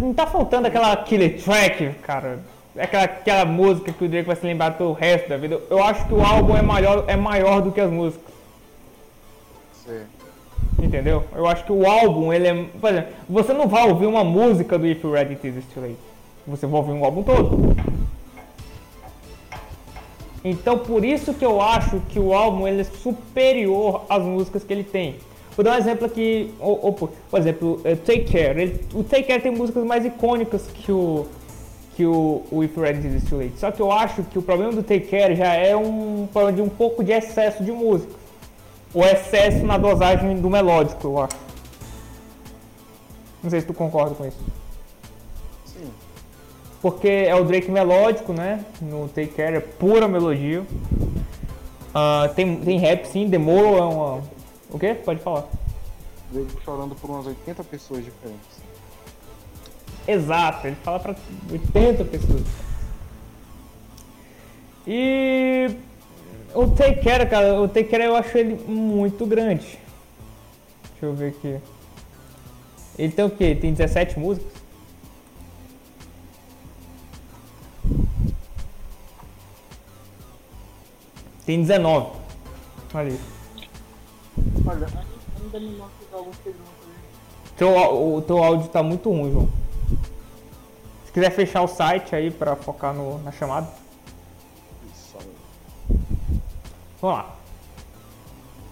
Não 0.00 0.14
tá 0.14 0.26
faltando 0.26 0.68
aquela 0.68 0.96
killer 0.98 1.42
track, 1.42 1.94
cara. 2.02 2.40
Aquela, 2.78 3.04
aquela 3.04 3.44
música 3.44 3.92
que 3.92 4.04
o 4.04 4.08
Drake 4.08 4.26
vai 4.26 4.36
se 4.36 4.46
lembrar 4.46 4.72
pelo 4.78 4.92
resto 4.92 5.28
da 5.28 5.36
vida. 5.36 5.60
Eu 5.68 5.82
acho 5.82 6.06
que 6.06 6.14
o 6.14 6.22
álbum 6.24 6.56
é 6.56 6.62
maior, 6.62 7.04
é 7.08 7.16
maior 7.16 7.60
do 7.60 7.72
que 7.72 7.80
as 7.80 7.90
músicas. 7.90 8.32
Certo. 9.84 10.06
Entendeu? 10.78 11.24
Eu 11.34 11.46
acho 11.46 11.64
que 11.64 11.72
o 11.72 11.84
álbum, 11.86 12.32
ele 12.32 12.46
é. 12.46 12.64
Por 12.80 12.90
exemplo, 12.90 13.12
você 13.28 13.52
não 13.52 13.66
vai 13.66 13.88
ouvir 13.88 14.06
uma 14.06 14.22
música 14.24 14.78
do 14.78 14.86
If 14.86 15.02
You're 15.02 15.18
Ready 15.18 15.34
It 15.34 15.48
Is 15.58 15.64
Too 15.74 15.82
Late. 15.82 15.96
Você 16.46 16.66
vai 16.66 16.80
ouvir 16.80 16.92
um 16.92 17.04
álbum 17.04 17.22
todo. 17.22 17.76
Então 20.42 20.78
por 20.78 21.04
isso 21.04 21.34
que 21.34 21.44
eu 21.44 21.60
acho 21.60 22.00
que 22.08 22.18
o 22.18 22.32
álbum 22.32 22.66
ele 22.66 22.80
é 22.80 22.84
superior 22.84 24.04
às 24.08 24.22
músicas 24.22 24.64
que 24.64 24.72
ele 24.72 24.84
tem. 24.84 25.16
Vou 25.54 25.62
dar 25.64 25.72
um 25.74 25.78
exemplo 25.78 26.06
aqui, 26.06 26.54
ou- 26.58 26.78
ou, 26.82 26.92
por 26.94 27.10
por 27.30 27.38
exemplo, 27.38 27.80
eh, 27.84 27.94
Take 27.94 28.32
Care. 28.32 28.58
Ele- 28.60 28.80
o 28.94 29.04
Take 29.04 29.24
Care 29.24 29.42
tem 29.42 29.52
músicas 29.52 29.84
mais 29.84 30.04
icônicas 30.06 30.66
que 30.68 30.90
o 30.90 31.26
que 32.00 32.06
o, 32.06 32.42
o 32.50 32.64
If 32.64 32.78
It 32.78 33.06
Is 33.06 33.24
Too 33.24 33.38
Late. 33.38 33.58
Só 33.58 33.70
que 33.70 33.80
eu 33.80 33.92
acho 33.92 34.22
que 34.22 34.38
o 34.38 34.42
problema 34.42 34.72
do 34.72 34.82
Take 34.82 35.08
Care 35.08 35.36
já 35.36 35.52
é 35.52 35.76
um 35.76 36.26
problema 36.32 36.56
de 36.56 36.62
um 36.62 36.68
pouco 36.68 37.04
de 37.04 37.12
excesso 37.12 37.62
de 37.62 37.70
música. 37.70 38.10
O 38.94 39.04
excesso 39.04 39.66
na 39.66 39.76
dosagem 39.76 40.40
do 40.40 40.48
melódico, 40.48 41.06
eu 41.06 41.18
acho. 41.18 41.36
Não 43.42 43.50
sei 43.50 43.60
se 43.60 43.66
tu 43.66 43.74
concorda 43.74 44.14
com 44.14 44.26
isso. 44.26 44.38
Sim. 45.66 45.90
Porque 46.80 47.06
é 47.06 47.34
o 47.34 47.44
Drake 47.44 47.70
melódico, 47.70 48.32
né? 48.32 48.64
No 48.80 49.06
Take 49.08 49.34
Care 49.34 49.56
é 49.56 49.60
pura 49.60 50.08
melodia. 50.08 50.64
Ah, 51.94 52.30
tem, 52.34 52.56
tem 52.56 52.78
rap 52.78 53.04
sim, 53.04 53.28
Demoro 53.28 53.76
é 53.76 53.82
uma. 53.82 54.22
O 54.70 54.78
quê? 54.78 54.94
Pode 54.94 55.20
falar. 55.20 55.46
Veio 56.32 56.48
chorando 56.64 56.94
por 56.94 57.10
umas 57.10 57.26
80 57.26 57.62
pessoas 57.64 58.02
diferentes. 58.02 58.69
Exato, 60.06 60.66
ele 60.66 60.76
fala 60.82 60.98
pra 60.98 61.14
80 61.50 62.04
pessoas. 62.04 62.42
E 64.86 65.70
o 66.54 66.66
Take 66.68 67.02
Care, 67.02 67.28
cara, 67.28 67.60
o 67.60 67.68
Take 67.68 67.88
Care 67.88 68.04
eu 68.04 68.16
acho 68.16 68.36
ele 68.36 68.54
muito 68.66 69.24
grande. 69.26 69.78
Deixa 70.92 71.06
eu 71.06 71.14
ver 71.14 71.28
aqui. 71.28 71.60
Ele 72.98 73.12
tem 73.12 73.24
o 73.24 73.30
quê? 73.30 73.54
Tem 73.54 73.72
17 73.72 74.18
músicas? 74.18 74.52
Tem 81.46 81.60
19. 81.60 82.10
Olha 82.94 83.08
isso. 83.08 83.40
Olha, 84.66 84.86
ainda 85.40 85.60
me 85.60 85.76
mostra 85.76 86.06
os 86.06 86.14
álbuns 86.14 86.36
que 86.42 86.48
ele 86.48 86.58
lançou. 86.58 86.80
Teu, 87.56 88.16
o 88.16 88.22
teu 88.22 88.38
áudio 88.42 88.68
tá 88.68 88.82
muito 88.82 89.10
ruim, 89.10 89.32
João. 89.32 89.48
Se 91.10 91.14
quiser 91.14 91.30
fechar 91.30 91.62
o 91.62 91.66
site 91.66 92.14
aí 92.14 92.30
pra 92.30 92.54
focar 92.54 92.94
no, 92.94 93.18
na 93.24 93.32
chamada. 93.32 93.66
Vamos 97.00 97.18
lá. 97.18 97.34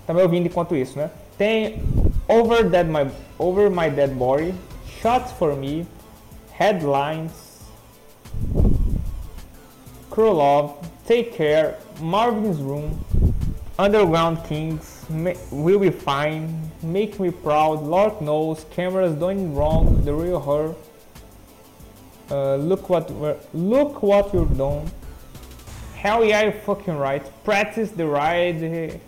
Tá 0.07 0.14
me 0.14 0.23
ouvindo 0.23 0.47
enquanto 0.47 0.76
isso, 0.76 0.97
né? 0.97 1.11
Tem 1.37 1.83
Over, 2.28 2.71
Dead 2.71 2.87
My, 2.87 3.11
Over 3.40 3.68
My 3.68 3.90
Dead 3.90 4.11
Body, 4.11 4.54
Shots 5.00 5.33
For 5.33 5.57
Me, 5.57 5.85
Headlines, 6.52 7.33
Cruel 10.09 10.35
Love, 10.35 10.75
Take 11.09 11.33
Care, 11.33 11.76
Marvin's 12.00 12.61
Room, 12.61 12.97
Underground 13.80 14.45
Kings, 14.45 15.04
Will 15.50 15.80
Be 15.80 15.90
Fine, 15.90 16.71
Make 16.85 17.18
Me 17.18 17.33
Proud, 17.33 17.83
Lord 17.83 18.21
Knows, 18.21 18.64
Cameras 18.71 19.18
Doing 19.18 19.57
Wrong, 19.57 20.04
The 20.04 20.14
Real 20.14 20.38
Her, 20.38 20.76
uh, 22.31 22.57
Look 22.63 22.89
What 22.91 23.13
Look 23.55 24.03
What 24.03 24.31
You've 24.37 24.57
Done, 24.57 24.85
Hell 26.01 26.25
yeah, 26.25 26.43
you're 26.43 26.53
fucking 26.61 26.97
right. 26.97 27.25
Practice 27.43 27.91
the 27.91 28.05
ride, 28.07 28.61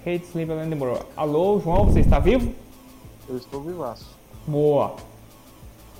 hate 0.04 0.26
sleep 0.26 0.50
and 0.50 0.70
tomorrow. 0.70 1.06
Alô, 1.16 1.60
João, 1.60 1.84
você 1.84 2.00
está 2.00 2.18
vivo? 2.18 2.52
Eu 3.28 3.36
estou 3.36 3.62
vivaço. 3.62 4.06
Boa. 4.46 4.96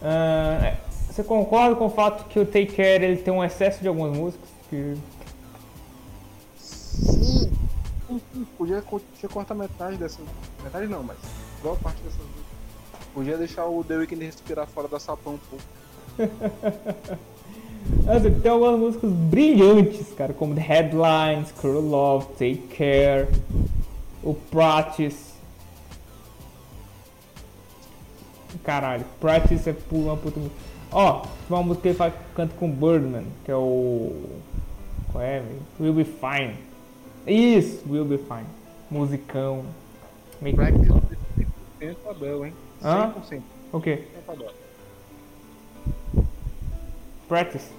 Ah, 0.03 0.75
você 1.09 1.23
concorda 1.23 1.77
com 1.77 1.87
o 1.87 1.91
fato 1.91 2.25
que 2.25 2.41
o 2.41 2.45
Take 2.45 2.75
Care 2.75 3.05
ele 3.05 3.19
tem 3.19 3.33
um 3.33 3.45
excesso 3.45 3.81
de 3.81 3.87
algumas 3.87 4.17
músicas? 4.17 4.49
Que... 4.69 4.97
Sim. 6.57 7.53
Podia, 8.59 8.83
co- 8.83 8.99
podia 8.99 9.29
cortar 9.29 9.55
metade 9.55 9.97
dessa. 9.97 10.19
Metade 10.65 10.89
não, 10.89 11.05
mas 11.05 11.17
boa 11.62 11.77
parte 11.77 12.03
dessas 12.03 12.19
músicas. 12.19 12.41
Podia 13.15 13.37
deixar 13.39 13.67
o 13.67 13.85
The 13.85 13.97
Weeknd 13.99 14.25
respirar 14.25 14.67
fora 14.67 14.89
da 14.89 14.99
sapão 14.99 15.35
um 15.35 15.39
pouco. 15.39 15.65
Nossa, 18.05 18.31
tem 18.31 18.50
algumas 18.50 18.79
músicas 18.79 19.11
brilhantes, 19.11 20.12
cara, 20.15 20.33
como 20.33 20.55
The 20.55 20.61
Headlines, 20.61 21.53
Cruel 21.53 21.81
Love, 21.81 22.27
Take 22.33 22.69
Care, 22.77 23.29
o 24.23 24.35
Practice. 24.35 25.31
Caralho, 28.62 29.05
Practice 29.21 29.69
é 29.71 29.77
uma 29.93 30.17
puta 30.17 30.39
música. 30.39 30.57
Ó, 30.93 31.21
tem 31.21 31.31
uma 31.49 31.62
música 31.62 31.83
que 31.83 31.89
ele 31.89 31.97
faz, 31.97 32.12
canta 32.35 32.55
com 32.57 32.71
Birdman, 32.71 33.25
que 33.45 33.50
é 33.50 33.57
o. 33.57 34.12
Qual 35.12 35.23
é? 35.23 35.41
velho? 35.41 35.62
Will 35.79 35.95
Be 35.95 36.05
Fine. 36.05 36.57
Isso, 37.27 37.83
Will 37.89 38.05
Be 38.05 38.19
Fine. 38.19 38.47
Musicão. 38.91 39.65
Make 40.41 40.57
Practice 40.57 40.89
100% 41.81 41.97
Abel, 42.11 42.47
hein? 42.47 42.53
Hã? 42.83 43.15
100% 43.31 43.41
O 43.73 43.81
quê? 43.81 44.05
Abel. 44.29 44.50
Practice. 47.30 47.70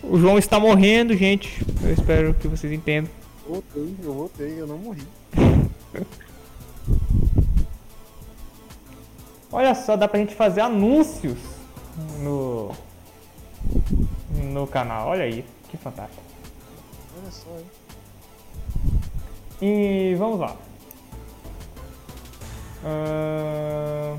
O 0.00 0.16
João 0.16 0.38
está 0.38 0.60
morrendo, 0.60 1.16
gente. 1.16 1.66
Eu 1.82 1.92
espero 1.92 2.32
que 2.32 2.46
vocês 2.46 2.72
entendam. 2.72 3.10
Voltei, 3.44 3.96
eu 4.04 4.14
voltei, 4.14 4.60
eu 4.60 4.66
não 4.68 4.78
morri. 4.78 5.02
Olha 9.50 9.74
só, 9.74 9.96
dá 9.96 10.06
pra 10.06 10.20
gente 10.20 10.36
fazer 10.36 10.60
anúncios 10.60 11.36
no 12.20 12.70
no 14.52 14.64
canal. 14.68 15.08
Olha 15.08 15.24
aí, 15.24 15.44
que 15.68 15.76
fantástico. 15.76 16.22
Olha 17.20 17.32
só, 17.32 17.50
hein? 17.58 17.66
E 19.60 20.14
vamos 20.14 20.38
lá. 20.38 20.56
Ahn, 22.84 24.16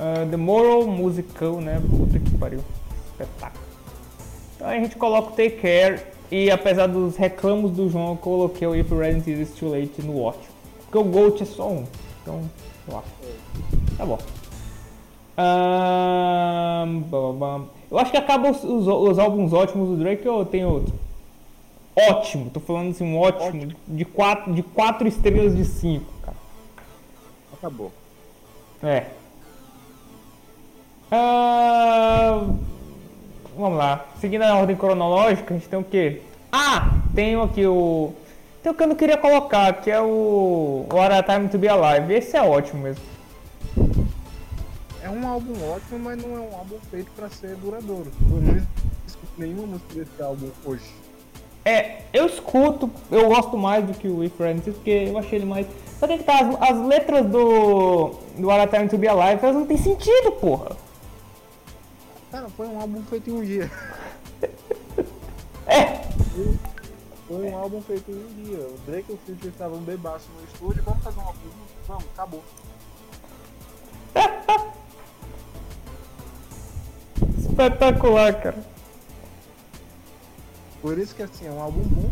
ah, 0.00 0.26
The 0.28 0.36
Moral 0.38 0.86
Musical, 0.86 1.60
né? 1.60 1.78
Puta 1.78 2.18
que 2.18 2.30
pariu. 2.38 2.60
Espetáculo. 3.10 3.64
Então 4.56 4.66
a 4.68 4.74
gente 4.74 4.96
coloca 4.96 5.28
o 5.28 5.32
Take 5.32 5.56
Care 5.56 6.00
e 6.30 6.50
apesar 6.50 6.86
dos 6.86 7.16
reclamos 7.16 7.72
do 7.72 7.90
João, 7.90 8.10
eu 8.10 8.16
coloquei 8.16 8.66
o 8.66 8.74
If 8.74 8.90
Resident 8.90 9.26
Is 9.26 9.50
Too 9.50 9.70
Late 9.70 10.00
no 10.02 10.22
ótimo. 10.22 10.54
Porque 10.84 10.98
o 10.98 11.04
Gold 11.04 11.42
é 11.42 11.46
só 11.46 11.68
um. 11.68 11.84
Então, 12.22 12.42
eu 12.88 12.98
acho. 12.98 13.08
Tá 13.98 14.06
bom. 14.06 14.18
Eu 17.90 17.98
acho 17.98 18.10
que 18.10 18.16
acaba 18.16 18.50
os, 18.50 18.62
os, 18.64 18.86
os 18.86 19.18
álbuns 19.18 19.52
ótimos 19.52 19.88
do 19.88 19.96
Drake 19.96 20.26
ou 20.26 20.44
tem 20.46 20.64
outro? 20.64 20.94
Ótimo, 21.96 22.48
tô 22.50 22.60
falando 22.60 22.90
assim, 22.90 23.04
um 23.04 23.18
ótimo, 23.18 23.72
De, 23.86 24.04
quatro, 24.04 24.52
de 24.52 24.62
quatro 24.62 25.08
estrelas 25.08 25.56
de 25.56 25.64
cinco, 25.64 26.06
cara. 26.22 26.36
Acabou. 27.52 27.92
É. 28.82 29.06
Ah, 31.12 32.46
vamos 33.56 33.76
lá. 33.76 34.06
Seguindo 34.20 34.42
a 34.42 34.54
ordem 34.54 34.76
cronológica, 34.76 35.52
a 35.52 35.56
gente 35.56 35.68
tem 35.68 35.78
o 35.78 35.84
quê? 35.84 36.22
Ah, 36.52 37.00
tem 37.14 37.34
aqui 37.40 37.66
o. 37.66 38.12
Tem 38.62 38.70
o 38.70 38.74
que 38.74 38.82
eu 38.82 38.86
não 38.86 38.94
queria 38.94 39.16
colocar, 39.16 39.72
que 39.80 39.90
é 39.90 40.00
o 40.00 40.86
What 40.92 41.12
a 41.12 41.22
Time 41.22 41.48
to 41.48 41.58
Be 41.58 41.68
Alive. 41.68 42.14
Esse 42.14 42.36
é 42.36 42.42
ótimo 42.42 42.82
mesmo. 42.82 43.02
É 45.02 45.08
um 45.08 45.26
álbum 45.26 45.52
ótimo, 45.72 45.98
mas 45.98 46.22
não 46.22 46.36
é 46.36 46.40
um 46.40 46.56
álbum 46.56 46.76
feito 46.90 47.10
pra 47.16 47.28
ser 47.28 47.56
duradouro. 47.56 48.12
Eu 48.30 48.40
não 48.40 48.62
escuto 49.06 49.32
nenhuma 49.38 49.66
música 49.66 49.94
desse 49.94 50.22
álbum 50.22 50.48
hoje. 50.64 50.84
É, 51.64 52.02
eu 52.12 52.26
escuto, 52.26 52.88
eu 53.10 53.28
gosto 53.28 53.56
mais 53.58 53.84
do 53.84 53.94
que 53.94 54.06
o 54.06 54.22
If 54.22 54.34
Friends, 54.36 54.64
porque 54.64 55.08
eu 55.08 55.18
achei 55.18 55.38
ele 55.38 55.46
mais. 55.46 55.66
Só 55.98 56.06
que 56.06 56.18
tá, 56.18 56.38
as, 56.38 56.70
as 56.70 56.86
letras 56.86 57.26
do. 57.26 58.14
do 58.38 58.46
What 58.46 58.60
a 58.60 58.66
Time 58.68 58.88
to 58.88 58.96
Be 58.96 59.08
Alive, 59.08 59.42
elas 59.42 59.56
não 59.56 59.66
tem 59.66 59.76
sentido, 59.76 60.32
porra. 60.32 60.76
Cara, 62.30 62.48
foi 62.50 62.66
um 62.66 62.80
álbum 62.80 63.02
feito 63.04 63.30
em 63.30 63.32
um 63.32 63.44
dia. 63.44 63.70
É, 65.66 66.02
Foi 67.28 67.44
um 67.44 67.56
álbum 67.56 67.80
feito 67.82 68.10
em 68.10 68.14
um 68.14 68.44
dia. 68.44 68.58
O 68.58 68.78
Drake 68.86 69.12
e 69.12 69.14
o 69.14 69.18
Future 69.18 69.48
estavam 69.48 69.78
bebaço 69.80 70.28
no 70.36 70.44
estúdio. 70.44 70.82
Vamos 70.82 71.04
fazer 71.04 71.18
um 71.18 71.22
álbum? 71.22 71.38
Vamos, 71.86 72.04
acabou. 72.14 72.42
espetacular, 77.60 78.40
cara. 78.40 78.58
Por 80.80 80.98
isso 80.98 81.14
que 81.14 81.22
assim, 81.22 81.46
é 81.46 81.50
um 81.50 81.60
álbum 81.60 81.82
bom, 81.82 82.10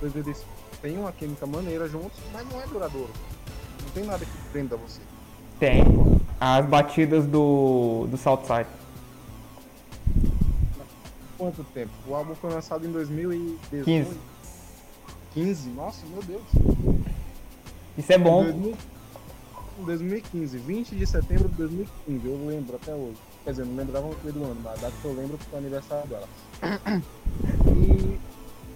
porque 0.00 0.18
eles 0.18 0.44
têm 0.80 0.96
uma 0.96 1.12
química 1.12 1.46
maneira 1.46 1.86
juntos, 1.88 2.18
mas 2.32 2.48
não 2.48 2.60
é 2.60 2.66
duradouro. 2.66 3.10
tem 3.92 4.04
nada 4.04 4.24
que 4.24 4.50
prenda 4.50 4.76
você. 4.76 5.00
Tem. 5.58 5.84
As 6.40 6.64
batidas 6.64 7.26
do, 7.26 8.06
do 8.08 8.16
Southside. 8.16 8.77
Quanto 11.38 11.64
tempo? 11.72 11.92
O 12.06 12.14
álbum 12.14 12.34
foi 12.34 12.50
lançado 12.52 12.84
em 12.86 12.90
2018. 12.90 13.84
15. 13.84 14.18
15? 15.32 15.70
Nossa, 15.70 16.04
meu 16.06 16.22
Deus. 16.22 16.42
Isso 17.96 18.12
é 18.12 18.18
bom. 18.18 18.42
Em 18.42 18.52
2000 18.52 18.76
em 19.78 19.84
2015, 19.84 20.58
20 20.58 20.96
de 20.96 21.06
setembro 21.06 21.48
de 21.48 21.54
2015, 21.54 22.26
eu 22.26 22.46
lembro 22.48 22.74
até 22.74 22.92
hoje. 22.92 23.16
Quer 23.44 23.50
dizer, 23.50 23.64
não 23.64 23.76
lembrava 23.76 24.08
do 24.08 24.44
ano, 24.44 24.60
mas 24.62 24.72
a 24.72 24.76
data 24.82 24.94
que 25.00 25.04
eu 25.04 25.14
lembro 25.14 25.38
foi 25.38 25.54
o 25.54 25.62
aniversário 25.62 26.08
dela. 26.08 26.28
E 27.76 28.18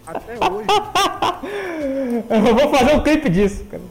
até 0.07 0.35
hoje, 0.35 0.69
Eu 2.31 2.55
vou 2.55 2.71
fazer 2.71 2.95
um 2.95 3.03
clipe 3.03 3.29
disso, 3.29 3.65
cara. 3.65 3.83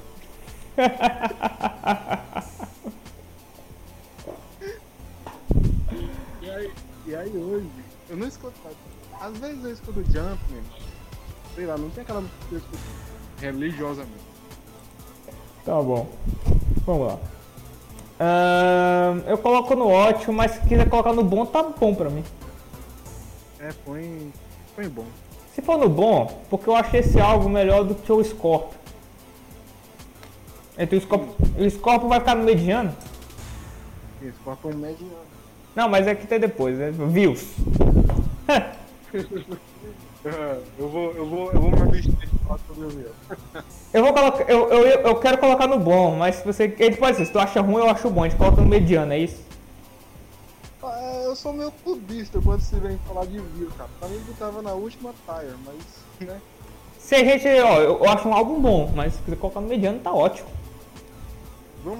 e 6.41 6.49
aí, 6.49 6.71
e 7.07 7.15
aí 7.15 7.29
hoje, 7.35 7.67
eu 8.11 8.17
não 8.17 8.27
escuto 8.27 8.53
mais. 8.63 8.75
Às 9.21 9.37
vezes 9.37 9.63
eu 9.63 9.71
escuto 9.71 10.03
Jump, 10.03 10.39
mano. 10.49 10.65
Sei 11.55 11.65
lá, 11.65 11.77
não 11.77 11.89
tem 11.89 12.03
aquela 12.03 12.21
música 12.21 12.45
que 12.49 12.55
eu 12.55 12.57
escuto 12.59 12.83
religiosamente. 13.39 14.31
Tá 15.65 15.81
bom. 15.81 16.09
Vamos 16.85 17.07
lá. 17.07 17.19
Ahn, 18.19 19.23
eu 19.27 19.37
coloco 19.37 19.75
no 19.75 19.87
ótimo, 19.87 20.33
mas 20.33 20.51
se 20.51 20.61
quiser 20.67 20.89
colocar 20.89 21.13
no 21.13 21.23
bom, 21.23 21.45
tá 21.45 21.63
bom 21.63 21.95
pra 21.95 22.09
mim. 22.09 22.23
É, 23.59 23.71
põe, 23.85 24.33
põe 24.75 24.89
bom. 24.89 25.05
Se 25.55 25.61
for 25.61 25.77
no 25.77 25.87
bom, 25.87 26.43
porque 26.49 26.69
eu 26.69 26.75
achei 26.75 26.99
esse 26.99 27.19
álbum 27.19 27.49
melhor 27.49 27.83
do 27.85 27.95
que 27.95 28.11
o 28.11 28.23
Scorpio. 28.23 28.77
Entre 30.77 30.97
o 30.97 31.01
Scorpio, 31.01 31.33
o 31.57 31.69
Scorpio 31.69 32.09
vai 32.09 32.19
ficar 32.19 32.35
no 32.35 32.43
mediano? 32.43 32.93
Isso, 34.21 34.37
coloca 34.43 34.67
um 34.67 34.75
mediano. 34.75 35.31
Não, 35.75 35.87
mas 35.87 36.05
é 36.05 36.13
que 36.13 36.27
tem 36.27 36.39
depois, 36.39 36.77
né? 36.77 36.91
Views. 36.91 37.55
eu 40.77 40.87
vou, 40.87 41.11
eu 41.13 41.25
vou, 41.25 41.51
eu 41.51 41.61
vou 41.61 41.71
me 41.71 41.81
abster 41.81 42.13
de 42.13 42.37
falar 42.45 42.59
sobre 42.67 42.85
o 42.85 42.93
meu. 42.93 43.11
Eu 43.93 44.03
vou 44.05 44.13
colocar. 44.13 44.49
Eu, 44.49 44.69
eu, 44.69 44.85
eu 45.01 45.15
quero 45.19 45.37
colocar 45.37 45.67
no 45.67 45.77
bom, 45.77 46.15
mas 46.15 46.35
se 46.35 46.45
você. 46.45 46.73
Ele 46.79 46.95
pode 46.95 47.17
ser, 47.17 47.25
se 47.25 47.31
tu 47.33 47.39
acha 47.39 47.59
ruim, 47.59 47.83
eu 47.83 47.89
acho 47.89 48.09
bom. 48.09 48.23
A 48.23 48.29
gente 48.29 48.37
coloca 48.37 48.61
no 48.61 48.67
mediano, 48.67 49.11
é 49.11 49.19
isso? 49.19 49.43
Ah, 50.81 51.21
Eu 51.25 51.35
sou 51.35 51.51
meio 51.51 51.71
clubista 51.83 52.39
quando 52.41 52.61
se 52.61 52.73
vem 52.77 52.97
falar 53.05 53.25
de 53.25 53.37
view, 53.39 53.69
cara. 53.77 53.89
Pra 53.99 54.07
mim 54.07 54.21
eu 54.25 54.33
tava 54.35 54.61
na 54.61 54.71
última 54.71 55.13
tire, 55.25 55.53
mas, 55.65 56.27
né? 56.27 56.39
Se 56.97 57.15
a 57.15 57.23
gente. 57.25 57.45
Ó, 57.47 57.81
eu, 57.81 57.97
eu 57.97 58.09
acho 58.09 58.29
um 58.29 58.33
álbum 58.33 58.61
bom, 58.61 58.91
mas 58.95 59.13
se 59.13 59.21
quiser 59.23 59.35
colocar 59.35 59.59
no 59.59 59.67
mediano, 59.67 59.99
tá 59.99 60.13
ótimo. 60.13 60.47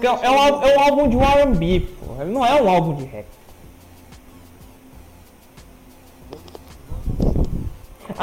É, 0.02 0.06
é 0.06 0.30
um, 0.30 0.64
é 0.64 0.78
um 0.78 0.80
álbum 0.80 1.10
de 1.10 1.18
RB, 1.18 1.80
pô. 2.00 2.22
Ele 2.22 2.32
não 2.32 2.46
é 2.46 2.62
um 2.62 2.70
álbum 2.70 2.96
de 2.96 3.04
rap. 3.04 3.26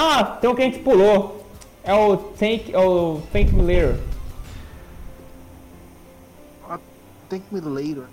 Ah, 0.00 0.22
tem 0.40 0.48
um 0.48 0.54
que 0.54 0.62
a 0.62 0.64
gente 0.64 0.78
pulou. 0.78 1.44
É 1.82 1.92
o 1.92 2.16
Thank, 2.16 2.72
é 2.72 2.78
o 2.78 3.20
Thank 3.32 3.52
Me 3.52 3.62
Later. 3.62 3.98
Thank 7.28 7.44
Me 7.50 7.60
Later. 7.60 8.04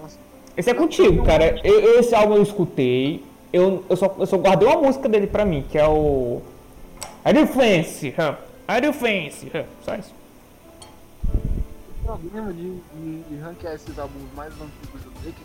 Nossa. 0.00 0.16
Esse 0.56 0.70
é 0.70 0.74
contigo, 0.74 1.24
cara. 1.24 1.60
Eu, 1.64 1.80
eu- 1.80 1.98
esse 2.00 2.14
álbum 2.14 2.36
eu 2.36 2.42
escutei. 2.44 3.24
Eu, 3.52 3.84
eu, 3.88 3.96
só, 3.96 4.14
eu 4.18 4.26
só 4.26 4.36
guardei 4.38 4.66
uma 4.68 4.80
música 4.80 5.08
dele 5.08 5.26
pra 5.26 5.44
mim, 5.44 5.64
que 5.68 5.76
é 5.76 5.86
o. 5.88 6.40
Are 7.24 7.36
you 7.38 7.46
fancy? 7.48 8.10
Huh? 8.10 8.36
Are 8.68 8.86
you 8.86 8.92
fancy? 8.92 9.48
Huh? 9.54 9.64
Só 9.84 9.96
isso. 9.96 10.14
O 12.02 12.06
problema 12.06 12.52
de, 12.52 12.74
de, 12.94 13.22
de 13.22 13.36
ranquear 13.42 13.74
esses 13.74 13.98
álbuns 13.98 14.22
mais 14.36 14.52
antigos 14.54 15.00
do 15.02 15.10
Drake 15.20 15.42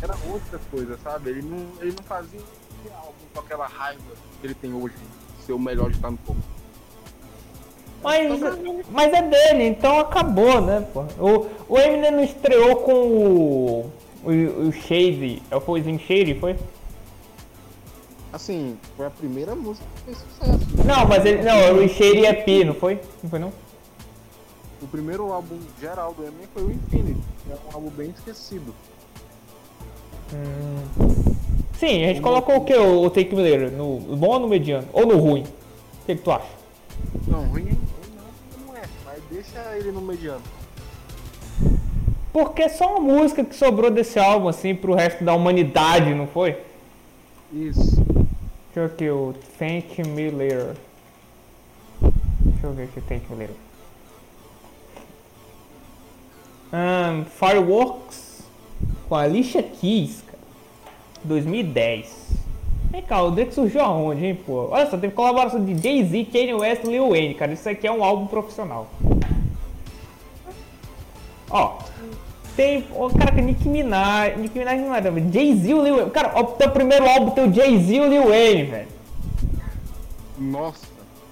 era 0.00 0.14
outra 0.30 0.60
coisa, 0.70 0.98
sabe? 1.02 1.30
Ele 1.30 1.42
não, 1.42 1.66
ele 1.80 1.94
não 1.96 2.04
fazia 2.04 2.40
esse 2.82 2.94
álbum 2.94 3.12
com 3.34 3.40
aquela 3.40 3.66
raiva 3.66 4.02
que 4.40 4.46
ele 4.46 4.54
tem 4.54 4.72
hoje, 4.72 4.94
ser 5.44 5.52
o 5.52 5.58
melhor 5.58 5.90
de 5.90 5.96
estar 5.96 6.10
no 6.10 6.18
topo. 6.18 6.40
Mas, 8.02 8.28
mas 8.90 9.12
é 9.12 9.22
dele, 9.22 9.68
então 9.68 10.00
acabou, 10.00 10.60
né, 10.60 10.84
pô? 10.92 11.02
O, 11.18 11.46
o 11.68 11.78
Eminem 11.78 12.10
não 12.10 12.24
estreou 12.24 12.76
com 12.76 12.92
o. 12.92 13.92
O, 14.24 14.68
o 14.68 14.72
Shady. 14.72 15.42
É, 15.50 15.58
Foi 15.60 15.80
o 15.80 15.98
Shady, 15.98 16.34
foi? 16.38 16.56
Assim, 18.32 18.78
foi 18.96 19.06
a 19.06 19.10
primeira 19.10 19.54
música 19.54 19.86
que 19.94 20.02
fez 20.04 20.18
sucesso. 20.18 20.86
Não, 20.86 21.06
mas 21.06 21.24
ele. 21.24 21.42
Não, 21.42 21.76
o 21.76 21.88
Shady 21.88 22.26
é 22.26 22.32
P, 22.32 22.64
não 22.64 22.74
foi? 22.74 23.00
Não 23.22 23.30
foi 23.30 23.38
não? 23.38 23.52
O 24.80 24.86
primeiro 24.88 25.32
álbum 25.32 25.58
geral 25.80 26.12
do 26.12 26.24
Eminem 26.24 26.48
foi 26.52 26.64
o 26.64 26.72
Infinity, 26.72 27.20
que 27.44 27.52
é 27.52 27.54
um 27.54 27.74
álbum 27.74 27.90
bem 27.90 28.10
esquecido. 28.10 28.74
Sim, 31.82 32.04
a 32.04 32.08
gente 32.10 32.20
colocou 32.20 32.58
o 32.58 32.64
que? 32.64 32.72
O, 32.76 33.02
o 33.02 33.10
Take 33.10 33.34
Me 33.34 33.42
Later? 33.42 33.72
No 33.72 33.98
bom 33.98 34.28
ou 34.28 34.38
no 34.38 34.46
mediano? 34.46 34.86
Ou 34.92 35.04
no 35.04 35.16
ruim? 35.16 35.42
O 35.42 36.06
que, 36.06 36.14
que 36.14 36.22
tu 36.22 36.30
acha? 36.30 36.46
Não, 37.26 37.40
ruim 37.46 37.62
ruim 37.62 37.78
não, 38.14 38.66
não 38.68 38.76
é, 38.76 38.82
mas 39.04 39.20
deixa 39.28 39.76
ele 39.76 39.90
no 39.90 40.00
mediano. 40.00 40.42
Porque 42.32 42.62
é 42.62 42.68
só 42.68 42.88
uma 42.88 43.00
música 43.00 43.44
que 43.44 43.56
sobrou 43.56 43.90
desse 43.90 44.16
álbum, 44.16 44.46
assim, 44.46 44.76
pro 44.76 44.94
resto 44.94 45.24
da 45.24 45.34
humanidade, 45.34 46.14
não 46.14 46.28
foi? 46.28 46.56
Isso. 47.52 47.96
Deixa 47.96 48.76
eu 48.76 48.86
ver 48.86 48.94
aqui, 48.94 49.10
o 49.10 49.34
Thank 49.58 50.04
Me 50.04 50.30
Later. 50.30 50.76
Deixa 52.00 52.66
eu 52.68 52.72
ver 52.74 52.84
aqui, 52.84 53.00
Thank 53.00 53.24
Me 53.28 53.38
Later. 53.40 53.56
Ahn, 56.72 57.24
Fireworks 57.24 58.44
com 59.08 59.16
a 59.16 59.22
Alicia 59.22 59.64
Keys. 59.64 60.22
2010. 61.24 62.32
Vem 62.90 63.02
cá, 63.02 63.22
o 63.22 63.30
Drake 63.30 63.54
surgiu 63.54 63.80
aonde, 63.80 64.26
hein, 64.26 64.34
pô? 64.34 64.68
Olha 64.70 64.88
só, 64.90 64.98
teve 64.98 65.14
colaboração 65.14 65.64
de 65.64 65.80
Jay-Z, 65.80 66.26
Kanye 66.26 66.54
West 66.54 66.84
e 66.84 66.88
Lil 66.88 67.08
Wayne, 67.08 67.34
cara. 67.34 67.52
Isso 67.52 67.68
aqui 67.68 67.86
é 67.86 67.92
um 67.92 68.04
álbum 68.04 68.26
profissional. 68.26 68.90
Ó, 71.48 71.78
tem. 72.54 72.86
Ó, 72.94 73.08
cara, 73.08 73.40
Nick 73.40 73.66
Minaj. 73.66 74.36
Nick 74.36 74.58
Minaj 74.58 74.78
não 74.78 74.94
era. 74.94 75.10
Jay-Z 75.10 75.70
e 75.70 75.74
o 75.74 75.82
Lil 75.82 75.96
Wayne. 75.96 76.10
Cara, 76.10 76.32
ó, 76.34 76.42
teu 76.44 76.70
primeiro 76.70 77.08
álbum 77.08 77.30
tem 77.30 77.48
o 77.48 77.52
Jay-Z 77.52 77.94
e 77.94 78.00
o 78.00 78.08
Lil 78.08 78.28
Wayne, 78.28 78.62
velho. 78.64 78.88
Nossa. 80.38 80.86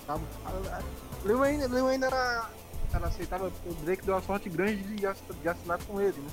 Tá, 0.07 0.18
Lil 1.24 1.38
Wayne, 1.38 1.66
Lil 1.66 1.85
Wayne 1.85 2.05
era, 2.05 2.48
era 2.92 3.07
aceitável, 3.07 3.53
o 3.66 3.74
Drake 3.85 4.05
deu 4.05 4.16
a 4.16 4.22
sorte 4.22 4.48
grande 4.48 4.83
de, 4.83 4.96
de 4.96 5.07
assinar 5.48 5.79
com 5.87 6.00
ele, 6.00 6.16
né? 6.16 6.31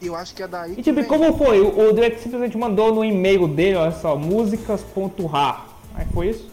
Eu 0.00 0.14
acho 0.14 0.34
que 0.34 0.42
é 0.42 0.48
daí 0.48 0.74
E 0.78 0.82
tipo, 0.82 1.04
como 1.04 1.36
foi? 1.36 1.60
O, 1.60 1.90
o 1.90 1.92
Drake 1.92 2.20
simplesmente 2.20 2.56
mandou 2.56 2.94
no 2.94 3.04
e-mail 3.04 3.48
dele, 3.48 3.76
olha 3.76 3.92
só, 3.92 4.16
músicas.rar. 4.16 5.66
Aí 5.94 6.06
foi 6.14 6.28
isso? 6.28 6.48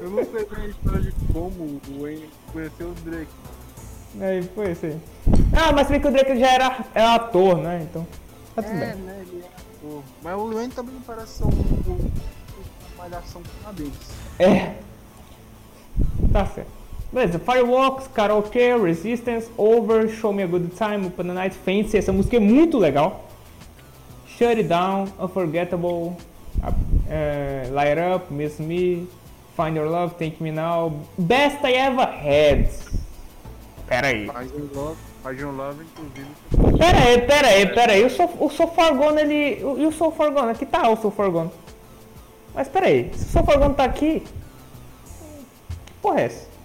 Eu 0.00 0.10
não 0.10 0.24
sei 0.24 0.44
bem 0.46 0.64
a 0.64 0.66
história 0.68 1.00
de 1.00 1.12
como 1.32 1.64
o 1.64 1.80
Wayne 2.02 2.30
conheceu 2.52 2.88
o 2.90 2.94
Drake. 2.94 3.30
Aí 4.20 4.42
foi 4.54 4.70
isso 4.72 4.86
aí. 4.86 5.00
Ah, 5.52 5.72
mas 5.72 5.86
se 5.88 5.98
que 5.98 6.06
o 6.06 6.10
Drake 6.12 6.38
já 6.38 6.46
era, 6.46 6.84
era 6.94 7.14
ator, 7.14 7.58
né? 7.58 7.86
Então. 7.88 8.06
Tá 8.54 8.62
tudo 8.62 8.74
É, 8.74 8.94
bem. 8.94 9.02
né? 9.02 9.24
Ele 9.26 9.42
é 9.42 9.46
ator. 9.46 10.02
Mas 10.22 10.34
o 10.38 10.52
Wayne 10.52 10.72
também 10.72 10.94
parece 11.06 11.38
ser 11.38 11.44
um, 11.44 11.48
um, 11.48 11.92
uma 11.94 12.10
malhação 12.96 13.42
canadense. 13.62 14.12
É. 14.38 14.76
Tá 16.32 16.46
certo. 16.46 16.77
Beleza, 17.10 17.38
Fireworks, 17.38 18.06
Karaoke, 18.08 18.76
Resistance, 18.76 19.48
Over, 19.56 20.10
Show 20.10 20.30
Me 20.30 20.42
a 20.42 20.46
Good 20.46 20.72
Time, 20.76 21.06
Open 21.06 21.26
the 21.26 21.32
Night, 21.32 21.56
Fancy, 21.56 21.96
essa 21.96 22.12
música 22.12 22.36
é 22.36 22.40
muito 22.40 22.76
legal. 22.76 23.24
Shut 24.26 24.58
It 24.58 24.64
Down, 24.64 25.08
Unforgettable, 25.18 26.12
uh, 26.62 27.72
Light 27.72 27.98
Up, 28.14 28.32
Miss 28.32 28.58
Me, 28.60 29.08
Find 29.56 29.76
Your 29.76 29.88
Love, 29.88 30.16
Take 30.16 30.36
Me 30.42 30.52
Now, 30.52 30.92
Best 31.16 31.64
I 31.64 31.72
Ever 31.72 32.06
Had. 32.06 32.68
Pera 33.86 34.08
aí. 34.08 34.26
Faz 34.26 34.52
um 34.52 34.68
love, 34.74 34.98
faz 35.22 35.42
um 35.42 35.56
love, 35.56 35.82
inclusive. 35.82 36.78
Pera 36.78 36.98
aí, 36.98 37.22
pera 37.22 37.48
aí, 37.48 37.66
pera 37.66 37.92
aí. 37.92 38.04
O, 38.04 38.10
so, 38.10 38.28
o 38.38 38.50
Sofargona, 38.50 39.22
ele... 39.22 39.60
E 39.60 39.86
o 39.86 39.92
Sofargona? 39.92 40.50
Aqui 40.50 40.66
tá 40.66 40.90
o 40.90 40.96
Sofargona. 40.96 41.50
Mas 42.54 42.68
pera 42.68 42.86
aí, 42.86 43.10
se 43.14 43.24
o 43.24 43.28
Sofargona 43.30 43.72
tá 43.72 43.84
aqui... 43.84 44.22
Porra 46.02 46.20
é 46.20 46.24
essa? 46.26 46.57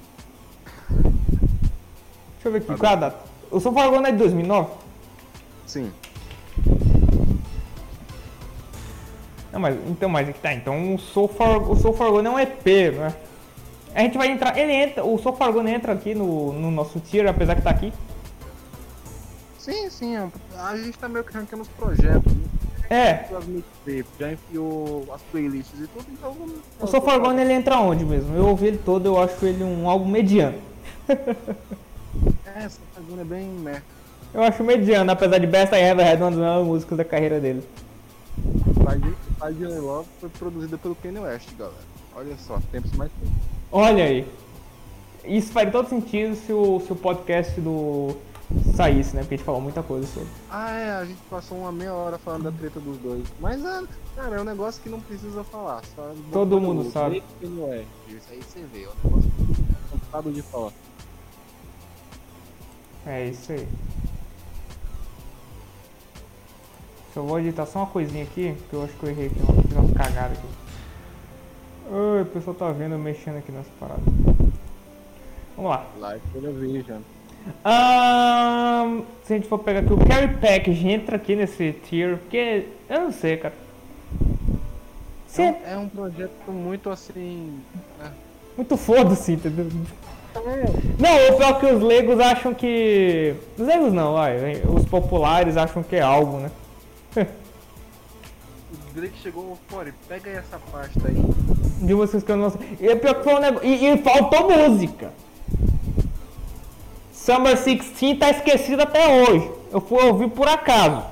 Deixa 2.44 2.50
eu 2.50 2.52
ver 2.52 2.58
aqui, 2.58 2.78
qual 2.78 2.92
é 2.92 2.96
a 2.96 2.98
data? 2.98 3.20
O 3.50 3.60
Sofargona 3.62 4.10
é 4.10 4.12
de 4.12 4.18
2009? 4.18 4.70
Sim. 5.66 5.90
Não, 9.50 9.62
mas... 9.62 9.78
Então, 9.88 10.10
mas 10.10 10.28
aqui 10.28 10.40
tá. 10.40 10.54
Então 10.54 10.96
o 10.96 11.00
Sofar, 11.00 11.58
o 11.72 11.76
Sofargona 11.78 12.28
é 12.28 12.32
um 12.34 12.40
EP, 12.40 12.66
né? 12.98 13.16
A 13.96 14.02
gente 14.02 14.18
vai 14.18 14.28
entrar... 14.28 14.58
Ele 14.58 14.74
entra... 14.74 15.06
O 15.06 15.18
Sofargona 15.18 15.72
entra 15.72 15.94
aqui 15.94 16.14
no, 16.14 16.52
no 16.52 16.70
nosso 16.70 17.00
tier, 17.00 17.26
apesar 17.28 17.56
que 17.56 17.62
tá 17.62 17.70
aqui. 17.70 17.94
Sim, 19.58 19.90
sim. 19.90 20.18
é 20.18 20.28
A 20.58 20.76
gente 20.76 20.98
tá 20.98 21.08
meio 21.08 21.24
que 21.24 21.34
ranqueando 21.34 21.62
os 21.62 21.70
projetos. 21.70 22.34
Né? 22.34 22.44
É, 22.90 23.26
já 24.20 24.34
enfiou 24.34 25.08
as 25.16 25.22
playlists 25.32 25.80
e 25.80 25.88
tudo, 25.88 26.06
então 26.12 26.36
o 26.80 26.86
So 26.86 27.02
Far 27.02 27.20
Gone 27.20 27.42
ele 27.42 27.54
entra 27.54 27.80
onde 27.80 28.06
mesmo? 28.06 28.36
Eu 28.36 28.46
ouvi 28.50 28.68
ele 28.68 28.78
todo, 28.78 29.06
eu 29.06 29.20
acho 29.20 29.44
ele 29.46 29.64
um 29.64 29.90
álbum 29.90 30.06
mediano. 30.06 30.60
É, 32.56 32.66
essa 32.66 32.80
Far 32.94 33.20
é 33.20 33.24
bem 33.24 33.48
meh. 33.48 33.82
Eu 34.34 34.42
acho 34.44 34.64
mediano, 34.64 35.12
apesar 35.12 35.40
de 35.40 35.48
Best 35.48 35.74
I 35.74 35.80
Ever 35.80 36.08
Had, 36.08 36.20
uma 36.20 36.30
das 36.30 36.40
melhores 36.40 36.68
músicas 36.68 36.98
da 36.98 37.06
carreira 37.06 37.40
dele. 37.40 37.64
Fire 39.40 39.80
Love 39.80 40.08
foi 40.20 40.30
produzida 40.30 40.78
pelo 40.78 40.96
Kanye 40.96 41.20
West, 41.20 41.50
galera. 41.58 41.78
Olha 42.16 42.36
só, 42.38 42.60
tempos 42.72 42.92
mais 42.94 43.12
tempos. 43.12 43.38
Olha 43.72 44.04
aí. 44.04 44.28
Isso 45.26 45.52
faria 45.52 45.72
todo 45.72 45.90
sentido 45.90 46.36
se 46.36 46.52
o, 46.52 46.80
se 46.80 46.92
o 46.92 46.96
podcast 46.96 47.60
do 47.60 48.16
saísse, 48.76 49.16
né? 49.16 49.22
Porque 49.22 49.36
a 49.36 49.38
gente 49.38 49.46
falou 49.46 49.62
muita 49.62 49.82
coisa 49.82 50.06
sobre. 50.08 50.30
Ah, 50.50 50.72
é, 50.72 50.92
a 50.92 51.06
gente 51.06 51.20
passou 51.30 51.58
uma 51.58 51.72
meia 51.72 51.94
hora 51.94 52.18
falando 52.18 52.44
da 52.44 52.52
treta 52.52 52.80
dos 52.80 52.98
dois. 52.98 53.24
Mas, 53.40 53.64
é, 53.64 53.82
cara, 54.16 54.36
é 54.36 54.42
um 54.42 54.44
negócio 54.44 54.82
que 54.82 54.90
não 54.90 55.00
precisa 55.00 55.44
falar. 55.44 55.82
Só 55.96 56.14
Todo 56.32 56.60
mundo 56.60 56.90
sabe. 56.92 57.24
Isso 57.42 58.28
aí 58.32 58.42
você 58.42 58.64
vê, 58.72 58.84
é 58.84 58.90
um 58.90 59.10
negócio 59.10 59.32
complicado 59.92 60.32
de 60.32 60.42
falar. 60.44 60.72
É 63.06 63.26
isso 63.26 63.52
aí. 63.52 63.68
Só 67.14 67.22
vou 67.22 67.40
editar 67.40 67.66
só 67.66 67.80
uma 67.80 67.88
coisinha 67.88 68.24
aqui, 68.24 68.56
que 68.70 68.74
eu 68.76 68.84
acho 68.84 68.94
que 68.94 69.04
eu 69.04 69.10
errei 69.10 69.28
aqui, 69.28 69.40
uma, 69.40 69.62
fiz 69.62 69.72
uma 69.78 69.94
cagada 69.94 70.34
aqui. 70.34 70.48
Ai, 71.92 72.22
o 72.22 72.26
pessoal 72.26 72.56
tá 72.56 72.72
vendo 72.72 72.94
eu 72.94 73.00
mexendo 73.00 73.38
aqui 73.38 73.52
nessa 73.52 73.70
parada. 73.80 74.02
Vamos 75.56 75.72
lá. 75.72 75.86
Live 76.00 76.22
Television. 76.34 77.02
Ahn, 77.64 79.04
se 79.24 79.34
a 79.34 79.36
gente 79.36 79.48
for 79.50 79.60
pegar 79.60 79.82
aqui 79.82 79.94
o 79.94 79.98
Carry 80.06 80.34
Package, 80.38 80.88
entra 80.88 81.18
aqui 81.18 81.36
nesse 81.36 81.74
tier, 81.74 82.18
porque 82.18 82.68
eu 82.90 83.02
não 83.02 83.12
sei, 83.12 83.38
cara. 83.38 83.54
Se 85.28 85.42
é 85.42 85.62
É 85.68 85.78
um 85.78 85.90
projeto 85.90 86.50
muito 86.52 86.90
assim. 86.90 87.60
né? 88.00 88.12
muito 88.56 88.78
foda-se, 88.78 89.34
entendeu? 89.34 89.68
Não, 91.00 91.30
o 91.30 91.38
pior 91.38 91.50
é 91.50 91.60
que 91.60 91.66
os 91.68 91.82
legos 91.84 92.20
acham 92.20 92.54
que. 92.54 93.36
Os 93.58 93.66
legos 93.66 93.94
não, 93.94 94.14
vai. 94.14 94.62
Os 94.64 94.86
populares 94.86 95.58
acham 95.58 95.84
que 95.84 95.96
é 95.96 96.02
algo, 96.02 96.38
né? 96.38 96.52
O 98.94 98.96
Drake 98.96 99.18
chegou, 99.24 99.58
Fore, 99.68 99.92
pega 100.08 100.30
aí 100.30 100.38
essa 100.38 100.60
pasta 100.72 101.08
aí. 101.08 101.16
De 101.84 101.96
músicas 101.96 102.22
que 102.22 102.32
eu 102.32 102.38
não 102.38 102.52
sei. 102.52 102.78
E 102.80 102.88
é 102.90 102.96
pior 102.96 103.16
que 103.16 103.24
foi 103.24 103.34
um 103.34 103.40
negócio. 103.40 103.68
E, 103.68 103.88
e 103.88 103.98
faltou 103.98 104.52
música. 104.52 105.12
Summer 107.12 107.56
16 107.56 108.20
tá 108.20 108.30
esquecido 108.30 108.84
até 108.84 109.24
hoje. 109.24 109.50
Eu 109.72 109.82
fui 109.82 110.04
ouvir 110.04 110.30
por 110.30 110.48
acaso. 110.48 111.04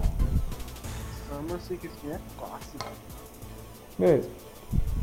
Summer 1.28 1.58
16 1.58 1.80
é 2.12 2.20
clássico. 2.38 2.86
Beleza. 3.98 4.30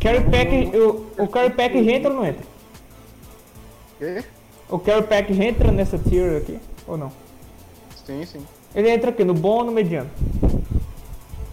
Carry 0.01 0.21
Package. 0.21 0.77
O, 0.77 1.07
o 1.19 1.27
Carry 1.27 1.51
Package 1.51 1.91
entra 1.91 2.11
ou 2.11 2.17
não 2.17 2.27
entra? 2.27 2.47
Quê? 3.99 4.25
O 4.69 4.79
Carry 4.79 5.07
Package 5.07 5.45
entra 5.45 5.73
nessa 5.73 5.99
tier 5.99 6.37
aqui? 6.41 6.61
Ou 6.87 6.97
não? 6.97 7.11
Sim, 8.07 8.25
sim. 8.25 8.47
Ele 8.75 8.91
entra 8.91 9.11
aqui, 9.11 9.25
no 9.25 9.35
bom 9.35 9.59
ou 9.59 9.65
no 9.65 9.73
mediano? 9.73 10.11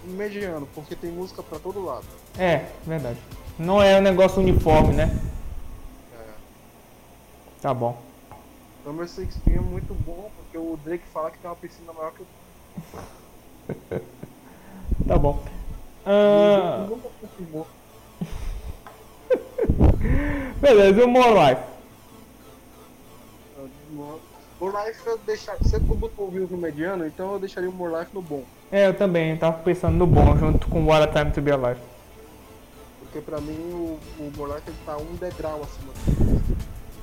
Mediano, 0.04 0.68
porque 0.76 0.96
tem 0.96 1.12
música 1.12 1.42
pra 1.42 1.58
todo 1.58 1.84
lado. 1.84 2.06
É, 2.38 2.66
verdade. 2.86 3.18
Não 3.58 3.82
é 3.82 3.98
um 3.98 4.02
negócio 4.02 4.42
uniforme, 4.42 4.94
né? 4.94 5.18
É. 6.14 6.24
Tá 7.62 7.74
bom. 7.74 7.98
Summer 8.84 9.06
16 9.06 9.42
é 9.48 9.60
muito 9.60 9.94
bom, 10.06 10.30
porque 10.38 10.58
o 10.58 10.78
Drake 10.84 11.06
fala 11.12 11.32
que 11.32 11.40
tem 11.40 11.50
uma 11.50 11.56
piscina 11.56 11.92
maior 11.94 12.14
que 12.14 12.22
o. 12.22 12.28
Tá 15.08 15.18
bom. 15.18 15.44
Confirmou. 17.22 17.68
beleza, 20.62 21.02
e 21.02 21.04
o 21.04 21.08
More 21.08 21.34
Life? 21.34 21.75
More 23.96 24.86
Life 24.86 25.06
eu 25.06 25.18
deixaria. 25.20 25.62
Você 25.62 25.80
botou 25.80 26.28
o 26.28 26.32
Views 26.32 26.50
no 26.50 26.58
mediano, 26.58 27.06
então 27.06 27.34
eu 27.34 27.40
deixaria 27.40 27.70
o 27.70 27.74
More 27.74 28.00
Life 28.00 28.14
no 28.14 28.22
bom. 28.22 28.44
É, 28.72 28.88
eu 28.88 28.94
também, 28.94 29.32
eu 29.32 29.38
tava 29.38 29.58
pensando 29.60 29.96
no 29.96 30.08
bom, 30.08 30.38
junto 30.38 30.68
com 30.68 30.86
What 30.86 31.04
a 31.04 31.08
Time 31.08 31.32
to 31.32 31.42
Be 31.42 31.52
Alive. 31.52 31.80
Porque 33.00 33.20
pra 33.20 33.40
mim 33.40 33.58
o, 33.72 34.00
o 34.20 34.32
More 34.38 34.54
Life 34.54 34.64
ele 34.68 34.78
tá 34.86 34.98
um 34.98 35.16
degrau 35.16 35.62
acima. 35.64 35.94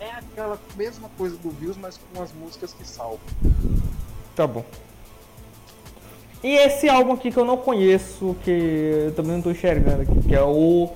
É 0.00 0.10
aquela 0.10 0.58
mesma 0.76 1.08
coisa 1.16 1.36
do 1.36 1.50
Views, 1.50 1.76
mas 1.76 1.98
com 2.12 2.22
as 2.22 2.32
músicas 2.32 2.72
que 2.72 2.86
salvam. 2.86 3.20
Tá 4.34 4.46
bom. 4.46 4.64
E 6.42 6.56
esse 6.56 6.88
álbum 6.88 7.12
aqui 7.12 7.30
que 7.30 7.36
eu 7.36 7.44
não 7.44 7.56
conheço, 7.56 8.36
que 8.42 8.50
eu 9.06 9.14
também 9.14 9.32
não 9.32 9.42
tô 9.42 9.50
enxergando 9.50 10.02
aqui, 10.02 10.28
que 10.28 10.34
é 10.34 10.42
o. 10.42 10.90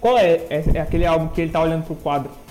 Qual 0.00 0.16
é? 0.16 0.46
É, 0.48 0.64
é 0.74 0.80
aquele 0.80 1.04
álbum 1.04 1.28
que 1.28 1.42
ele 1.42 1.52
tá 1.52 1.60
olhando 1.60 1.84
pro 1.84 1.94
quadro. 1.94 2.41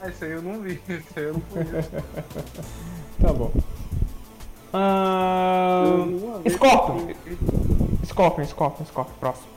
Ah, 0.00 0.08
esse 0.08 0.24
aí 0.24 0.32
eu 0.32 0.42
não 0.42 0.60
vi, 0.60 0.80
esse 0.88 1.18
aí 1.18 1.24
eu 1.24 1.34
não 1.34 1.40
conheço. 1.40 1.90
Tá 3.20 3.32
bom. 3.32 3.50
Ah, 4.72 6.04
vez 6.44 6.54
Scorpion. 6.54 7.14
Scorpion, 8.04 8.44
Scorpion, 8.44 8.86
Scorpion, 8.86 9.14
próximo. 9.18 9.48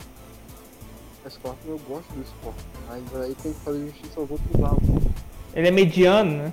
Scorpion 1.30 1.70
eu 1.70 1.80
gosto 1.88 2.12
do 2.12 2.26
Scorpion, 2.26 2.64
mas 2.88 3.22
aí 3.22 3.36
tem 3.40 3.52
que 3.52 3.60
fazer 3.60 3.86
justiça 3.86 4.20
aos 4.20 4.30
outros 4.32 4.64
álbuns. 4.64 5.04
Ele 5.54 5.68
é 5.68 5.70
mediano, 5.70 6.38
né? 6.38 6.52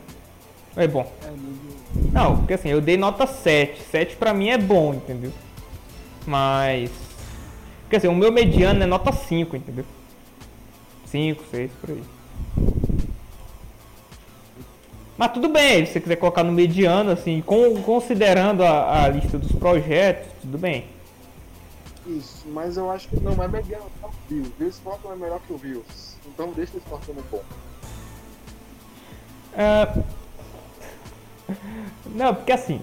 É 0.75 0.87
bom. 0.87 1.11
É, 1.23 1.31
muito. 1.31 2.13
Não, 2.13 2.37
porque 2.37 2.53
assim, 2.53 2.69
eu 2.69 2.79
dei 2.79 2.95
nota 2.95 3.25
7. 3.25 3.81
7 3.81 4.15
pra 4.15 4.33
mim 4.33 4.49
é 4.49 4.57
bom, 4.57 4.93
entendeu? 4.93 5.31
Mas. 6.27 6.91
Quer 7.89 7.97
dizer, 7.97 8.07
o 8.09 8.15
meu 8.15 8.31
mediano 8.31 8.83
é 8.83 8.85
nota 8.85 9.11
5, 9.11 9.55
entendeu? 9.55 9.85
5, 11.07 11.43
6, 11.49 11.71
por 11.81 11.89
aí. 11.89 12.03
Mas 15.19 15.33
tudo 15.33 15.49
bem, 15.49 15.85
se 15.85 15.91
você 15.91 15.99
quiser 15.99 16.15
colocar 16.15 16.45
no 16.45 16.51
mediano, 16.53 17.11
assim, 17.11 17.41
com- 17.45 17.81
considerando 17.83 18.63
a, 18.63 19.03
a 19.03 19.09
lista 19.09 19.37
dos 19.37 19.51
projetos, 19.51 20.31
tudo 20.39 20.57
bem. 20.57 20.85
Isso, 22.07 22.47
mas 22.47 22.77
eu 22.77 22.89
acho 22.89 23.09
que 23.09 23.19
não, 23.19 23.35
mas 23.35 23.53
é 23.53 23.61
melhor 23.61 23.81
que 24.29 24.33
o 24.35 24.43
Views. 24.43 24.47
O 24.61 24.71
Scorpion 24.71 25.11
é 25.11 25.15
melhor 25.17 25.39
que 25.45 25.51
o 25.51 25.57
Views. 25.57 26.15
Então 26.25 26.53
deixa 26.55 26.77
o 26.77 26.79
Scorpion 26.79 27.15
no 27.15 27.21
bom. 27.23 27.41
Ah, 29.57 29.93
Não, 32.15 32.33
porque 32.33 32.53
assim, 32.53 32.79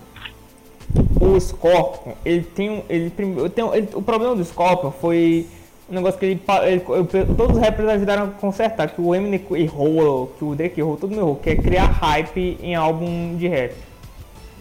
o 1.18 1.40
Scorpion, 1.40 2.12
ele 2.22 2.42
tem 2.44 2.68
um. 2.68 2.82
Ele, 2.86 3.10
eu 3.38 3.48
tenho- 3.48 3.74
ele- 3.74 3.88
o 3.94 4.02
problema 4.02 4.36
do 4.36 4.44
Scorpion 4.44 4.90
foi 4.90 5.46
um 5.88 5.94
negócio 5.94 6.18
que 6.18 6.26
ele, 6.26 6.40
ele- 6.64 6.84
eu- 6.88 7.04
Todos 7.36 7.56
os 7.56 7.62
rappers 7.62 7.88
ajudaram 7.88 8.24
a 8.24 8.28
consertar, 8.28 8.90
que 8.90 9.00
o 9.00 9.14
Eminem 9.14 9.44
errou, 9.52 10.28
que 10.38 10.44
o 10.44 10.54
Drake 10.54 10.80
errou, 10.80 10.96
todo 10.96 11.10
mundo 11.10 11.20
errou, 11.20 11.36
que 11.36 11.50
é 11.50 11.56
criar 11.56 11.86
hype 11.86 12.58
em 12.62 12.74
álbum 12.74 13.36
de 13.36 13.46
rap. 13.48 13.74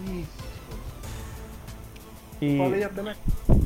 Isso. 0.07 0.35
E, 2.41 2.57
Falei 2.57 2.83
até 2.83 3.01
na. 3.01 3.15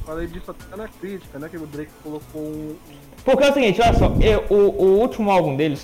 Falei 0.05 0.27
disso 0.27 0.51
até 0.51 0.75
na 0.75 0.87
crítica, 0.87 1.39
né? 1.39 1.49
Que 1.49 1.57
o 1.57 1.65
Drake 1.65 1.91
colocou 2.03 2.41
um. 2.41 2.75
porque 3.25 3.43
é 3.43 3.49
o 3.49 3.53
seguinte, 3.53 3.81
olha 3.81 3.93
só, 3.95 4.11
eu- 4.21 4.43
o, 4.49 4.83
o 4.83 4.99
último 4.99 5.29
álbum 5.31 5.55
dele, 5.55 5.75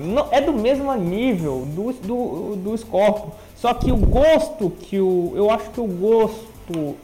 não 0.00 0.28
é 0.30 0.40
do 0.40 0.52
mesmo 0.52 0.94
nível 0.94 1.66
do, 1.66 1.92
do, 1.92 2.56
do 2.56 2.78
Scorpion. 2.78 3.30
Só 3.56 3.74
que 3.74 3.90
o 3.90 3.96
gosto 3.96 4.70
que 4.70 5.00
o. 5.00 5.32
Eu 5.34 5.50
acho 5.50 5.68
que 5.70 5.80
o 5.80 5.86
gosto. 5.86 6.96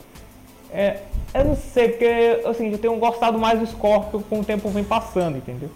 É. 0.72 1.00
Eu 1.32 1.44
não 1.44 1.56
sei, 1.56 1.88
porque 1.88 2.42
assim, 2.46 2.70
eu 2.70 2.78
tenho 2.78 2.96
gostado 2.96 3.38
mais 3.38 3.58
do 3.58 3.66
Scorpion 3.66 4.20
com 4.22 4.40
o 4.40 4.44
tempo 4.44 4.68
vem 4.68 4.84
passando, 4.84 5.36
entendeu? 5.38 5.70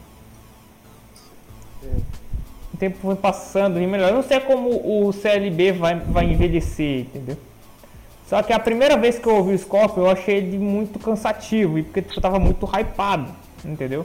É, 1.83 1.87
O 2.75 2.77
tempo 2.79 3.07
vem 3.09 3.17
passando 3.17 3.81
e 3.81 3.87
melhor. 3.87 4.11
Eu 4.11 4.17
não 4.17 4.23
sei 4.23 4.41
como 4.41 4.71
o 4.71 5.13
CLB 5.13 5.73
vai, 5.73 5.97
vai 5.97 6.25
envelhecer, 6.27 7.01
entendeu? 7.01 7.37
Só 8.29 8.43
que 8.43 8.53
a 8.53 8.59
primeira 8.59 8.97
vez 8.97 9.19
que 9.19 9.27
eu 9.27 9.37
ouvi 9.37 9.55
o 9.55 9.59
Scorpion, 9.59 10.03
eu 10.05 10.11
achei 10.11 10.37
ele 10.37 10.59
muito 10.59 10.99
cansativo, 10.99 11.79
e 11.79 11.83
porque 11.83 12.01
eu 12.17 12.21
tava 12.23 12.39
muito 12.39 12.67
hypado, 12.67 13.33
entendeu? 13.65 14.05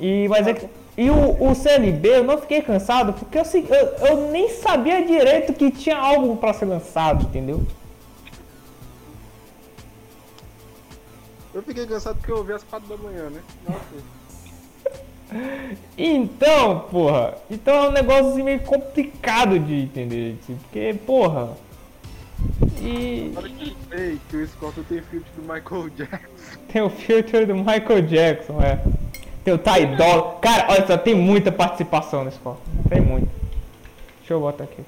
E, 0.00 0.28
mas 0.28 0.46
é 0.46 0.54
que- 0.54 0.66
e 0.96 1.10
o, 1.10 1.50
o 1.50 1.54
CLB 1.54 2.08
eu 2.18 2.24
não 2.24 2.38
fiquei 2.38 2.62
cansado 2.62 3.12
porque 3.12 3.36
eu, 3.38 3.44
se- 3.44 3.66
eu, 3.68 4.06
eu 4.06 4.30
nem 4.30 4.48
sabia 4.50 5.04
direito 5.04 5.52
que 5.52 5.70
tinha 5.70 5.96
álbum 5.98 6.36
pra 6.36 6.52
ser 6.54 6.64
lançado, 6.66 7.24
entendeu? 7.24 7.62
Eu 11.52 11.62
fiquei 11.62 11.86
cansado 11.86 12.16
porque 12.16 12.30
eu 12.30 12.38
ouvi 12.38 12.52
às 12.52 12.62
4 12.64 12.88
da 12.88 12.96
manhã, 12.96 13.30
né? 13.30 13.40
Nossa. 13.68 14.20
Então, 15.96 16.80
porra, 16.90 17.36
então 17.48 17.72
é 17.84 17.88
um 17.88 17.92
negócio 17.92 18.32
assim 18.32 18.42
meio 18.42 18.60
complicado 18.60 19.60
de 19.60 19.82
entender, 19.82 20.36
tipo, 20.44 20.58
porque, 20.62 20.96
porra. 21.06 21.56
E 22.80 23.28
Agora 23.30 23.48
que 23.48 23.68
eu 23.68 23.76
sei 23.88 24.20
que 24.28 24.36
o 24.36 24.48
Scorpion 24.48 24.82
tem 24.84 25.02
filtro 25.02 25.30
do 25.36 25.42
Michael 25.42 25.90
Jackson. 25.90 26.26
tem 26.72 26.82
o 26.82 26.90
filter 26.90 27.46
do 27.46 27.54
Michael 27.54 28.02
Jackson, 28.02 28.60
é. 28.60 28.82
Tem 29.44 29.54
o 29.54 29.58
Ty 29.58 29.86
Dolla. 29.96 30.38
Cara, 30.40 30.66
olha 30.70 30.86
só, 30.86 30.98
tem 30.98 31.14
muita 31.14 31.52
participação 31.52 32.24
nesse 32.24 32.38
copo. 32.38 32.60
Tem 32.88 33.00
muito. 33.00 33.30
Deixa 34.18 34.34
eu 34.34 34.40
botar 34.40 34.64
aqui. 34.64 34.82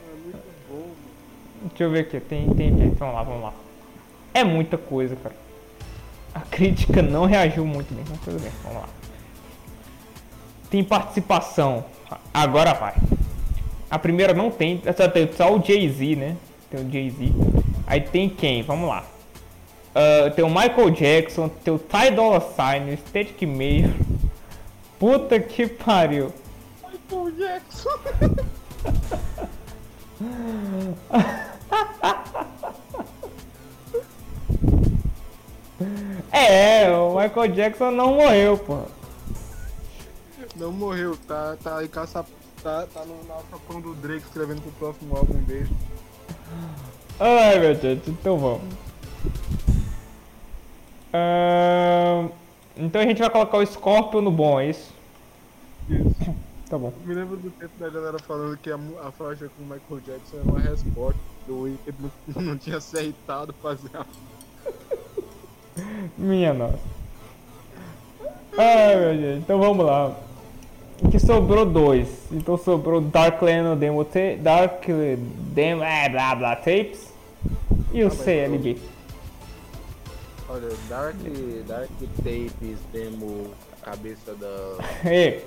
É 0.00 0.14
muito 0.24 0.42
bom. 0.68 0.88
Deixa 1.68 1.84
eu 1.84 1.90
ver 1.90 2.00
aqui, 2.00 2.20
tem, 2.20 2.52
tem, 2.54 2.74
tem. 2.76 2.90
Vamos 2.90 3.14
lá, 3.14 3.22
vamos 3.22 3.42
lá. 3.42 3.52
É 4.34 4.44
muita 4.44 4.78
coisa, 4.78 5.16
cara. 5.16 5.34
A 6.34 6.40
crítica 6.40 7.02
não 7.02 7.26
reagiu 7.26 7.66
muito 7.66 7.94
bem, 7.94 8.04
mas 8.08 8.20
tudo 8.20 8.40
bem, 8.40 8.50
vamos 8.62 8.82
lá. 8.82 8.88
Tem 10.70 10.82
participação. 10.82 11.84
Agora 12.32 12.72
vai. 12.72 12.94
A 13.90 13.98
primeira 13.98 14.32
não 14.32 14.50
tem, 14.50 14.80
só 14.96 15.06
tem 15.08 15.30
só 15.32 15.54
o 15.54 15.62
Jay-Z, 15.62 16.16
né? 16.16 16.36
Tem 16.70 16.80
o 16.80 16.90
Jay-Z. 16.90 17.32
Aí 17.86 18.00
tem 18.00 18.30
quem? 18.30 18.62
Vamos 18.62 18.88
lá. 18.88 19.04
Uh, 19.94 20.30
tem 20.30 20.42
o 20.42 20.48
Michael 20.48 20.90
Jackson, 20.90 21.48
tem 21.48 21.74
o 21.74 21.78
Ty 21.78 22.10
Dolla 22.14 22.40
Sign, 22.40 22.90
o 22.90 22.96
Static 22.96 23.42
Mayor. 23.42 23.90
Puta 24.98 25.38
que 25.38 25.66
pariu. 25.66 26.32
Michael 27.10 27.32
Jackson. 27.32 27.90
É, 36.30 36.90
o 36.90 37.14
Michael 37.14 37.52
Jackson 37.52 37.90
não 37.90 38.14
morreu, 38.14 38.58
pô. 38.58 38.82
Não 40.56 40.72
morreu, 40.72 41.16
tá, 41.26 41.56
tá 41.62 41.78
aí 41.78 41.88
caça, 41.88 42.24
tá, 42.62 42.86
tá 42.92 43.04
no 43.04 43.32
alçapão 43.32 43.80
do 43.80 43.94
Drake 43.94 44.24
escrevendo 44.26 44.60
pro 44.62 44.72
próximo 44.72 45.16
álbum 45.16 45.38
dele. 45.44 45.70
Ai, 47.18 47.58
meu 47.58 47.74
Deus, 47.74 48.00
então 48.06 48.38
vamos. 48.38 48.62
Ahn, 51.12 52.30
então 52.76 53.02
a 53.02 53.04
gente 53.04 53.18
vai 53.18 53.30
colocar 53.30 53.58
o 53.58 53.66
Scorpion 53.66 54.22
no 54.22 54.30
bom, 54.30 54.58
é 54.60 54.70
isso? 54.70 54.92
Isso. 55.88 56.34
Tá 56.72 56.78
bom. 56.78 56.90
Me 57.04 57.12
lembro 57.12 57.36
do 57.36 57.50
tempo 57.50 57.78
da 57.78 57.90
galera 57.90 58.18
falando 58.18 58.56
que 58.56 58.70
a, 58.70 58.78
a 59.06 59.12
faixa 59.12 59.46
com 59.46 59.62
o 59.62 59.66
Michael 59.66 60.00
Jackson 60.06 60.38
era 60.38 60.44
uma 60.44 60.58
resposta 60.58 61.20
do 61.46 61.64
Wicked 61.64 61.94
não, 62.28 62.40
não 62.42 62.56
tinha 62.56 62.78
acertado 62.78 63.54
fazer 63.60 63.94
a 63.94 64.06
Minha 66.16 66.52
nossa. 66.52 66.78
Ai, 68.56 68.96
meu 68.96 69.38
então 69.38 69.58
vamos 69.58 69.86
lá. 69.86 70.14
Que 71.10 71.18
sobrou 71.18 71.66
dois. 71.66 72.08
Então 72.30 72.56
sobrou 72.56 73.00
Dark 73.00 73.42
Leno 73.42 73.74
Demo 73.74 74.04
ta 74.04 74.20
Dark 74.38 74.84
Demo 74.86 75.82
é, 75.82 76.08
blá 76.08 76.32
blá 76.34 76.56
tapes 76.56 77.12
e 77.92 78.04
o 78.04 78.06
mas 78.06 78.18
CLB. 78.18 78.78
Olha, 80.48 80.68
Dark, 80.88 81.16
Dark 81.66 81.90
Tapes, 82.18 82.78
demo, 82.92 83.50
cabeça 83.82 84.34
da. 84.34 84.76
Ei, 85.10 85.44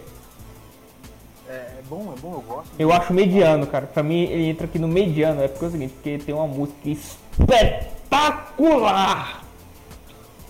É, 1.47 1.51
é 1.51 1.81
bom, 1.87 2.11
é 2.11 2.15
bom, 2.19 2.33
eu 2.33 2.41
gosto. 2.41 2.71
Eu 2.77 2.91
acho 2.91 3.13
mediano, 3.13 3.65
cara. 3.67 3.85
Pra 3.85 4.01
mim 4.01 4.23
ele 4.23 4.49
entra 4.49 4.65
aqui 4.65 4.79
no 4.79 4.87
mediano. 4.87 5.43
É 5.43 5.47
porque 5.47 5.65
é 5.65 5.67
o 5.67 5.71
seguinte, 5.71 5.93
porque 5.93 6.17
tem 6.17 6.33
uma 6.33 6.47
música 6.47 6.89
espetacular. 6.89 9.44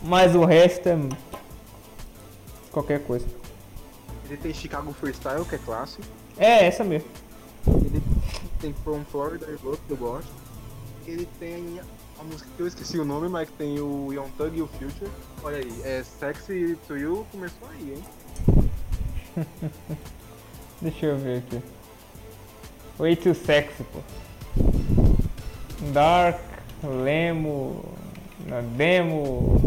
Mas 0.06 0.36
o 0.36 0.46
resto 0.46 0.88
é 0.88 0.98
qualquer 2.72 3.04
coisa. 3.04 3.26
Ele 4.26 4.38
tem 4.38 4.54
Chicago 4.54 4.94
Freestyle, 4.94 5.44
que 5.46 5.56
é 5.56 5.58
clássico. 5.58 6.04
É 6.38 6.66
essa 6.66 6.84
mesmo. 6.84 7.10
Ele 7.68 8.02
tem 8.60 8.74
From 8.84 9.04
Florida 9.12 9.48
e 9.52 9.58
que 9.58 9.66
eu 9.90 9.98
gosto. 9.98 10.32
Ele 11.08 11.28
tem 11.40 11.80
a 12.20 12.24
música 12.24 12.48
que 12.56 12.62
eu 12.62 12.68
esqueci 12.68 13.00
o 13.00 13.06
nome, 13.06 13.30
mas 13.30 13.50
que 13.50 13.56
tem 13.56 13.80
o 13.80 14.12
Young 14.14 14.30
Thug 14.38 14.58
e 14.58 14.62
o 14.62 14.68
Future. 14.68 15.10
Olha 15.44 15.58
aí, 15.58 15.82
é 15.84 16.04
Sexy 16.04 16.78
to 16.88 16.98
You 16.98 17.26
começou 17.32 17.68
aí, 17.70 17.94
hein? 17.96 18.04
Deixa 20.82 21.08
eu 21.08 21.18
ver 21.18 21.40
aqui. 21.40 21.62
Way 22.98 23.16
too 23.16 23.34
sexy, 23.34 23.84
pô. 23.84 24.00
Dark, 25.92 26.40
Lemo, 26.84 27.84
na 28.46 28.62
demo. 28.62 29.65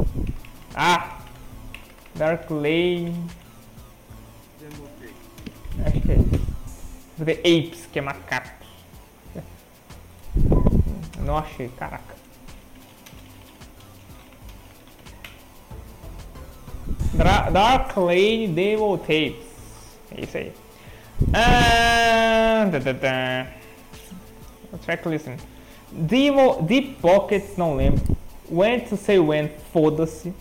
Ah! 0.80 1.18
Dark 2.14 2.48
Lane. 2.50 3.12
Acho 5.84 6.00
que 6.00 6.12
é 6.12 6.14
isso. 6.14 6.46
Vou 7.16 7.26
ver 7.26 7.40
Apes, 7.40 7.86
que 7.92 7.98
é 7.98 8.02
macaco. 8.02 8.64
Não 11.18 11.36
achei, 11.36 11.68
caraca. 11.70 12.14
Dra 17.14 17.48
Lane 17.96 18.46
Demo 18.46 18.98
Tapes. 18.98 19.34
É 20.12 20.20
isso 20.20 20.36
aí. 20.36 20.52
Ah, 21.34 22.70
tá, 22.70 22.80
tá, 22.80 22.94
tá. 22.94 24.78
Track 24.84 25.08
listen. 25.08 25.36
Demo, 25.90 26.62
Deep 26.62 26.98
Pockets, 27.00 27.56
não 27.56 27.74
lembro. 27.74 28.16
When 28.48 28.80
to 28.82 28.96
Say 28.96 29.18
When, 29.18 29.50
foda-se. 29.72 30.32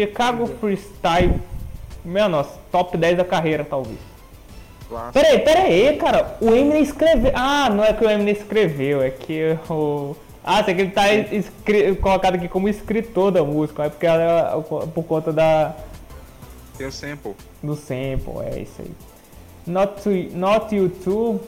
Chicago 0.00 0.46
Freestyle. 0.46 1.40
Meu 2.04 2.28
nossa, 2.28 2.50
top 2.70 2.96
10 2.96 3.16
da 3.16 3.24
carreira, 3.24 3.64
talvez. 3.64 3.98
Peraí, 5.12 5.38
peraí, 5.40 5.96
cara. 5.96 6.36
O 6.40 6.50
Eminem 6.54 6.82
escreveu. 6.82 7.32
Ah, 7.34 7.68
não 7.70 7.82
é 7.82 7.92
que 7.92 8.04
o 8.04 8.08
Eminem 8.10 8.34
escreveu, 8.34 9.02
é 9.02 9.10
que 9.10 9.58
o. 9.68 10.14
Ah, 10.44 10.62
sei 10.62 10.74
que 10.76 10.82
ele 10.82 10.90
tá 10.92 11.12
escri- 11.12 11.96
colocado 11.96 12.36
aqui 12.36 12.46
como 12.46 12.68
escritor 12.68 13.32
da 13.32 13.42
música, 13.42 13.84
é 13.86 13.88
porque 13.88 14.06
ela 14.06 14.52
é 14.56 14.86
por 14.86 15.02
conta 15.02 15.32
da, 15.32 15.74
Tem 16.78 16.86
o 16.86 16.92
sample. 16.92 17.34
do 17.60 17.74
sample, 17.74 18.44
é 18.52 18.60
isso 18.60 18.80
aí. 18.80 18.92
Not, 19.66 20.00
to, 20.02 20.10
not 20.36 20.72
You 20.72 20.88
Too. 20.88 21.40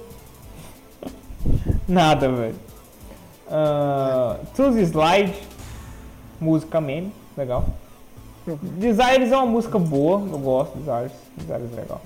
Nada, 1.87 2.29
velho. 2.29 2.57
Uh, 3.47 4.45
Choose 4.57 4.81
Slide. 4.87 5.33
Música 6.41 6.81
meme, 6.81 7.13
legal. 7.37 7.65
Desires 8.57 9.33
é 9.33 9.37
uma 9.37 9.47
música 9.47 9.79
boa, 9.79 10.21
eu 10.21 10.39
gosto 10.39 10.73
de 10.73 10.85
Desires. 10.85 11.13
Desires 11.37 11.73
é 11.73 11.81
legal. 11.81 12.01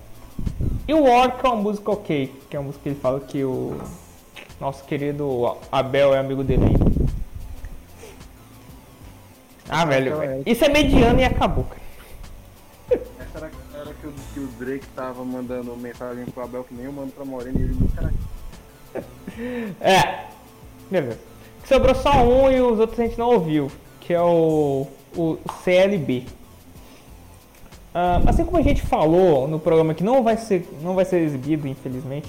E 0.89 0.95
o 0.95 1.05
Orc 1.05 1.45
é 1.45 1.49
uma 1.49 1.57
música 1.57 1.91
ok, 1.91 2.35
que 2.51 2.57
é 2.57 2.59
uma 2.59 2.67
música 2.67 2.83
que 2.83 2.89
ele 2.89 2.99
fala 2.99 3.21
que 3.21 3.45
o 3.45 3.79
nosso 4.61 4.85
querido 4.85 5.57
Abel 5.71 6.15
é 6.15 6.19
amigo 6.19 6.43
dele 6.43 6.65
ainda. 6.65 6.93
Ah, 9.69 9.85
velho, 9.85 10.17
velho. 10.19 10.43
isso 10.45 10.65
é 10.65 10.69
mediano 10.69 11.21
e 11.21 11.25
acabou, 11.25 11.65
cara. 11.65 11.83
Essa 12.91 13.39
era, 13.39 13.51
era 13.75 13.95
que, 13.95 14.07
o, 14.07 14.13
que 14.35 14.41
o 14.41 14.47
Drake 14.59 14.87
tava 14.95 15.25
mandando 15.25 15.75
mensagem 15.77 16.27
pro 16.27 16.43
Abel 16.43 16.65
que 16.65 16.75
nem 16.75 16.87
eu 16.87 16.93
mando 16.93 17.13
pra 17.13 17.25
Morena 17.25 17.59
e 17.59 17.63
ele 17.63 17.75
nunca 17.75 18.01
era. 18.03 18.13
É, 19.81 20.27
beleza. 20.91 21.19
Sobrou 21.65 21.95
só 21.95 22.23
um 22.23 22.51
e 22.51 22.61
os 22.61 22.79
outros 22.79 23.01
a 23.01 23.05
gente 23.05 23.19
não 23.19 23.31
ouviu, 23.31 23.71
que 24.01 24.13
é 24.13 24.21
o, 24.21 24.87
o 25.17 25.39
CLB. 25.63 26.25
Ah, 27.95 28.23
assim 28.27 28.45
como 28.45 28.57
a 28.57 28.63
gente 28.63 28.81
falou 28.83 29.47
no 29.47 29.59
programa 29.59 29.95
que 29.95 30.03
não 30.03 30.23
vai 30.23 30.37
ser, 30.37 30.67
não 30.81 30.95
vai 30.95 31.05
ser 31.05 31.19
exibido, 31.21 31.69
infelizmente, 31.69 32.29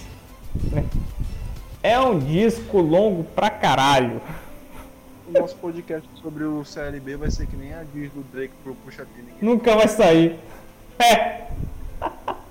né? 0.71 0.83
É 1.81 1.99
um 1.99 2.17
disco 2.19 2.79
longo 2.79 3.23
pra 3.23 3.49
caralho. 3.49 4.21
O 5.27 5.39
nosso 5.39 5.55
podcast 5.55 6.07
sobre 6.21 6.43
o 6.43 6.63
CLB 6.63 7.17
vai 7.17 7.31
ser 7.31 7.47
que 7.47 7.55
nem 7.55 7.73
a 7.73 7.83
diz 7.93 8.11
do 8.11 8.23
Drake 8.31 8.53
pro 8.63 8.75
Puxa 8.75 9.05
T. 9.05 9.09
Ninguém 9.17 9.35
Nunca 9.41 9.75
vai 9.75 9.87
sair. 9.87 10.37
É. 10.99 11.47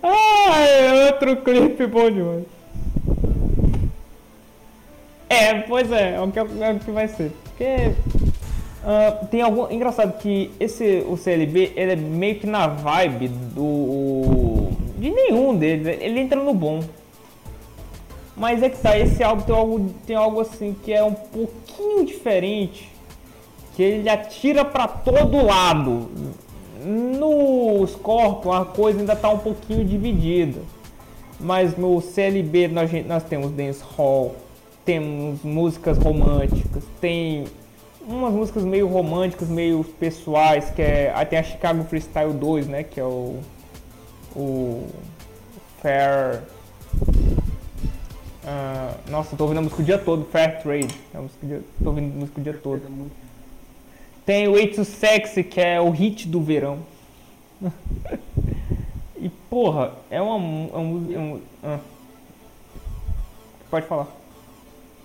Ah, 0.00 0.60
é 0.60 1.06
outro 1.06 1.42
clipe 1.42 1.86
bom 1.88 2.08
demais. 2.08 2.44
É, 5.28 5.54
pois 5.60 5.90
é, 5.92 6.14
é 6.14 6.20
o 6.20 6.30
que, 6.30 6.38
é 6.38 6.42
o 6.42 6.78
que 6.78 6.90
vai 6.90 7.08
ser. 7.08 7.32
Porque 7.44 7.94
ah, 8.90 9.26
tem 9.30 9.42
algum. 9.42 9.70
Engraçado 9.70 10.18
que 10.18 10.50
esse 10.58 11.04
o 11.06 11.16
CLB 11.16 11.72
ele 11.76 11.92
é 11.92 11.96
meio 11.96 12.36
que 12.36 12.46
na 12.46 12.68
vibe 12.68 13.28
do. 13.28 14.70
de 14.96 15.10
nenhum 15.10 15.56
deles. 15.56 15.98
Ele 16.00 16.20
entra 16.20 16.42
no 16.42 16.54
bom. 16.54 16.80
Mas 18.34 18.62
é 18.62 18.70
que 18.70 18.78
tá, 18.78 18.96
esse 18.96 19.22
álbum 19.22 19.42
tem 19.42 19.54
algo, 19.54 19.94
tem 20.06 20.16
algo 20.16 20.40
assim 20.40 20.74
que 20.84 20.92
é 20.92 21.02
um 21.02 21.12
pouquinho 21.12 22.06
diferente. 22.06 22.90
Que 23.74 23.82
ele 23.82 24.08
atira 24.08 24.64
pra 24.64 24.88
todo 24.88 25.44
lado. 25.44 26.08
No 26.82 27.84
Scorpion 27.86 28.52
a 28.52 28.64
coisa 28.64 29.00
ainda 29.00 29.16
tá 29.16 29.28
um 29.28 29.38
pouquinho 29.38 29.84
dividida. 29.84 30.60
Mas 31.40 31.76
no 31.76 32.00
CLB 32.00 32.68
nós, 32.68 32.90
nós 33.06 33.22
temos 33.24 33.50
dance 33.50 33.82
hall, 33.96 34.34
temos 34.88 35.42
músicas 35.42 35.98
românticas, 35.98 36.82
tem 36.98 37.44
umas 38.00 38.32
músicas 38.32 38.64
meio 38.64 38.88
românticas, 38.88 39.46
meio 39.46 39.84
pessoais, 39.84 40.70
que 40.70 40.80
é. 40.80 41.12
Tem 41.26 41.38
a 41.38 41.42
Chicago 41.42 41.84
Freestyle 41.84 42.32
2, 42.32 42.66
né? 42.68 42.82
Que 42.84 42.98
é 42.98 43.04
o. 43.04 43.38
O. 44.34 44.86
Fair. 45.82 46.40
ah, 48.46 48.94
nossa, 49.10 49.36
tô 49.36 49.44
ouvindo 49.44 49.58
a 49.58 49.60
música 49.60 49.82
o 49.82 49.84
dia 49.84 49.98
todo, 49.98 50.24
Fair 50.24 50.62
Trade. 50.62 50.94
A 51.12 51.20
música, 51.20 51.60
tô 51.84 51.90
ouvindo 51.90 52.14
a 52.14 52.20
música 52.20 52.40
o 52.40 52.42
dia 52.42 52.54
todo. 52.54 52.80
é 52.82 53.10
Tem 54.24 54.48
o 54.48 54.52
Way 54.52 54.68
to 54.68 54.86
Sexy, 54.86 55.44
que 55.44 55.60
é 55.60 55.78
o 55.78 55.90
hit 55.90 56.26
do 56.26 56.40
verão. 56.40 56.78
e 59.20 59.28
porra, 59.50 59.92
é 60.10 60.22
uma. 60.22 60.34
É 60.72 60.78
um, 60.78 61.12
é 61.12 61.18
um, 61.18 61.40
ah. 61.62 61.78
Pode 63.70 63.86
falar. 63.86 64.17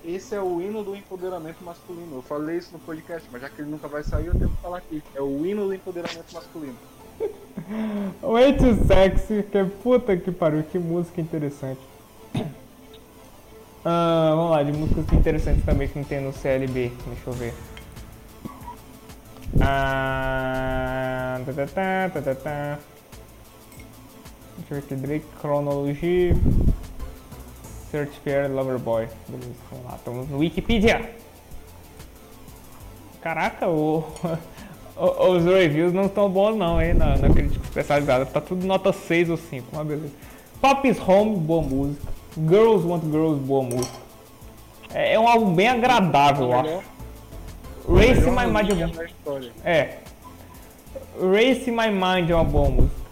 Esse 0.03 0.35
é 0.35 0.41
o 0.41 0.61
hino 0.61 0.83
do 0.83 0.95
empoderamento 0.95 1.63
masculino. 1.63 2.17
Eu 2.17 2.21
falei 2.21 2.57
isso 2.57 2.73
no 2.73 2.79
podcast, 2.79 3.27
mas 3.31 3.41
já 3.41 3.49
que 3.49 3.61
ele 3.61 3.71
nunca 3.71 3.87
vai 3.87 4.03
sair, 4.03 4.27
eu 4.27 4.35
tenho 4.35 4.49
que 4.49 4.61
falar 4.61 4.79
aqui. 4.79 5.01
É 5.15 5.21
o 5.21 5.45
hino 5.45 5.65
do 5.65 5.73
empoderamento 5.73 6.33
masculino. 6.33 6.75
Way 8.21 8.57
Too 8.57 8.85
Sexy, 8.85 9.43
que 9.43 9.63
puta 9.81 10.17
que 10.17 10.29
pariu, 10.31 10.63
que 10.63 10.77
música 10.77 11.21
interessante. 11.21 11.81
Ah, 13.85 14.31
vamos 14.33 14.51
lá, 14.51 14.63
de 14.63 14.71
músicas 14.71 15.11
interessantes 15.11 15.65
também 15.65 15.89
que 15.89 15.99
não 15.99 16.05
tem 16.05 16.21
no 16.21 16.31
CLB, 16.31 16.93
deixa 17.05 17.29
eu 17.29 17.33
ver. 17.33 17.53
Ah, 19.59 21.41
tá, 21.45 21.51
tá, 21.51 21.67
tá, 21.67 22.09
tá, 22.13 22.21
tá, 22.21 22.35
tá. 22.35 22.79
Deixa 24.57 24.73
eu 24.73 24.77
ver 24.77 24.85
aqui, 24.85 24.95
Drake, 24.95 25.25
Chronology, 25.41 26.31
Search 27.93 28.19
Fair 28.23 28.49
Loverboy. 28.51 29.07
Beleza, 29.27 29.53
vamos 29.69 29.85
lá, 29.85 29.95
estamos 29.97 30.27
no 30.27 30.39
Wikipedia. 30.39 31.11
Caraca, 33.21 33.69
o, 33.69 34.03
o- 34.97 35.27
os 35.29 35.45
reviews 35.45 35.93
não 35.93 36.05
estão 36.07 36.27
bons 36.27 36.55
não, 36.57 36.81
hein, 36.81 36.95
na, 36.95 37.15
na 37.15 37.29
crítica 37.29 37.63
especializada. 37.63 38.25
Tá 38.25 38.41
tudo 38.41 38.65
nota 38.65 38.91
6 38.91 39.29
ou 39.29 39.37
5, 39.37 39.67
mas 39.71 39.85
beleza. 39.85 40.13
Pop's 40.59 40.99
Home, 41.07 41.37
boa 41.37 41.61
música. 41.61 42.11
Girls 42.35 42.83
Want 42.87 43.03
Girls, 43.03 43.39
boa 43.41 43.61
música. 43.63 43.95
É, 44.91 45.13
é 45.13 45.19
um 45.19 45.27
álbum 45.27 45.53
bem 45.53 45.67
agradável, 45.67 46.47
eu 46.51 46.59
acho. 46.59 46.83
Race 47.95 48.21
My 48.31 48.47
Mind 48.47 48.71
é. 49.63 49.71
É. 49.71 49.97
Race 51.21 51.69
My 51.69 51.91
Mind 51.91 52.27
é 52.31 52.33
uma 52.33 52.43
boa 52.43 52.69
música. 52.69 53.03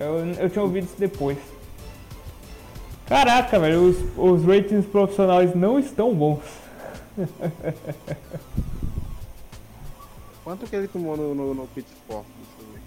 Eu, 0.00 0.26
eu 0.38 0.48
tinha 0.48 0.62
ouvido 0.62 0.84
isso 0.84 0.96
depois. 0.98 1.36
Caraca, 3.06 3.58
velho, 3.58 3.82
os, 3.82 3.96
os 4.16 4.44
ratings 4.44 4.86
profissionais 4.86 5.54
não 5.54 5.78
estão 5.78 6.14
bons. 6.14 6.42
Quanto 10.42 10.66
que 10.66 10.74
ele 10.74 10.88
tomou 10.88 11.16
no, 11.16 11.34
no, 11.34 11.54
no 11.54 11.66
Pitchfork? 11.68 12.26
Deixa 12.38 12.60
eu 12.60 12.66
ver. 12.72 12.80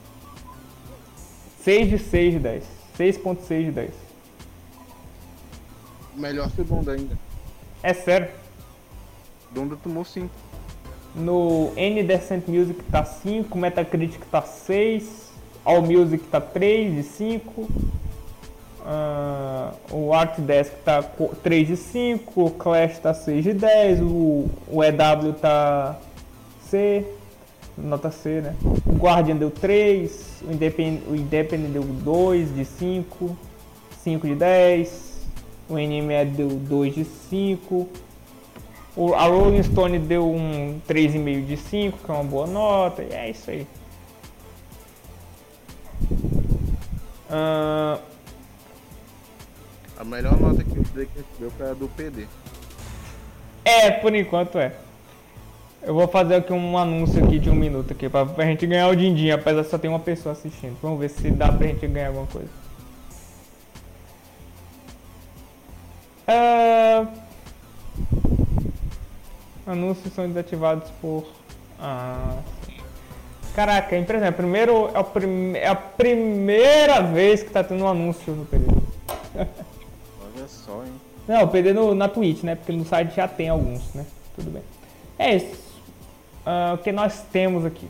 6 1.64 1.90
de 1.90 1.98
6 2.00 2.34
de 2.34 2.40
10. 2.40 2.64
6.6 2.98 3.66
de 3.66 3.72
10. 3.72 3.92
Melhor 6.16 6.50
que 6.52 6.62
o 6.62 6.64
Donda 6.64 6.94
ainda. 6.94 7.18
É 7.84 7.94
sério. 7.94 8.30
Donda 9.52 9.76
tomou 9.76 10.04
5. 10.04 10.30
No 11.16 11.72
N 11.76 12.04
Decent 12.04 12.48
Music 12.48 12.84
tá 12.92 13.04
5, 13.04 13.58
Metacritic 13.58 14.24
tá 14.30 14.42
6, 14.42 15.32
All 15.66 15.82
Music 15.82 16.24
tá 16.26 16.40
3 16.40 16.96
de 16.96 17.04
5, 17.04 17.68
ah, 18.90 19.74
o 19.92 20.14
Artdesk 20.14 20.72
tá 20.86 21.04
co- 21.04 21.36
3 21.44 21.68
de 21.68 21.76
5, 21.76 22.46
o 22.46 22.52
Clash 22.52 23.00
tá 23.00 23.14
6 23.14 23.44
de 23.44 23.54
10, 23.54 24.02
o, 24.02 24.46
o 24.70 24.82
EW 24.84 25.34
tá 25.34 25.98
C, 26.70 27.06
nota 27.78 28.10
C, 28.10 28.40
né? 28.42 28.56
O 28.86 28.94
Guardian 28.94 29.36
deu 29.36 29.52
3, 29.52 30.42
o 30.48 30.54
Independent, 30.54 31.02
o 31.10 31.16
Independent 31.16 31.72
deu 31.72 31.84
2 31.84 32.56
de 32.56 32.64
5, 32.64 33.38
5 34.04 34.26
de 34.28 34.36
10, 34.36 35.18
o 35.70 35.74
NME 35.76 36.26
deu 36.26 36.48
2 36.48 36.96
de 36.96 37.04
5, 37.04 37.90
o, 38.96 39.14
a 39.14 39.26
Rolling 39.26 39.64
Stone 39.64 40.00
deu 40.00 40.26
um 40.32 40.80
3,5 40.88 41.46
de 41.46 41.58
5, 41.58 41.98
que 42.06 42.10
é 42.10 42.14
uma 42.14 42.24
boa 42.24 42.48
nota, 42.48 43.04
e 43.04 43.14
é 43.14 43.30
isso 43.30 43.52
aí. 43.52 43.68
Ah, 47.30 48.00
A 50.00 50.04
melhor 50.04 50.40
nota 50.40 50.64
que 50.64 50.78
o 50.80 50.84
Drake 50.84 51.12
recebeu 51.16 51.52
foi 51.58 51.70
a 51.72 51.74
do 51.74 51.88
PD. 51.90 52.28
é, 53.66 53.92
por 53.92 54.14
enquanto 54.16 54.58
é. 54.60 54.74
Eu 55.82 55.94
vou 55.94 56.08
fazer 56.08 56.36
aqui 56.36 56.52
um 56.54 56.78
anúncio 56.78 57.24
aqui 57.24 57.40
de 57.40 57.50
um 57.50 57.56
minuto 57.56 57.92
aqui 57.94 58.10
pra, 58.10 58.26
gente 58.46 58.66
ganhar 58.68 58.88
o 58.90 58.96
din-din, 58.96 59.32
apesar 59.32 59.62
de 59.62 59.70
só 59.70 59.78
ter 59.78 59.88
uma 59.88 60.00
pessoa 60.00 60.34
assistindo. 60.34 60.78
Vamos 60.82 61.00
ver 61.00 61.10
se 61.10 61.32
dá 61.32 61.52
pra 61.52 61.68
gente 61.68 61.86
ganhar 61.88 62.08
alguma 62.08 62.28
coisa. 62.28 62.50
Ah, 66.28 67.06
anúncios 69.66 70.14
são 70.14 70.28
desativados 70.28 70.90
por. 71.02 71.26
Ah. 71.80 72.38
Caraca, 73.56 73.98
impressionante. 73.98 74.36
Primeiro, 74.36 74.90
é, 74.94 75.00
o 75.00 75.04
prime- 75.04 75.58
é 75.58 75.68
a 75.68 75.76
primeira 75.76 77.02
vez 77.02 77.42
que 77.42 77.50
tá 77.50 77.64
tendo 77.64 77.84
um 77.84 77.88
anúncio 77.88 78.34
no 78.34 78.46
período. 78.46 78.77
Olha 80.48 80.56
só, 80.66 80.84
hein? 80.86 80.94
Não, 81.28 81.46
perdi 81.50 81.74
no, 81.74 81.94
na 81.94 82.08
Twitch, 82.08 82.44
né? 82.44 82.56
Porque 82.56 82.72
no 82.72 82.86
site 82.86 83.14
já 83.16 83.28
tem 83.28 83.50
alguns, 83.50 83.94
né? 83.94 84.06
Tudo 84.34 84.50
bem. 84.50 84.64
É 85.20 85.36
isso. 85.36 85.68
Ah, 86.46 86.72
o 86.76 86.78
que 86.78 86.90
nós 86.92 87.22
temos 87.34 87.66
aqui? 87.66 87.88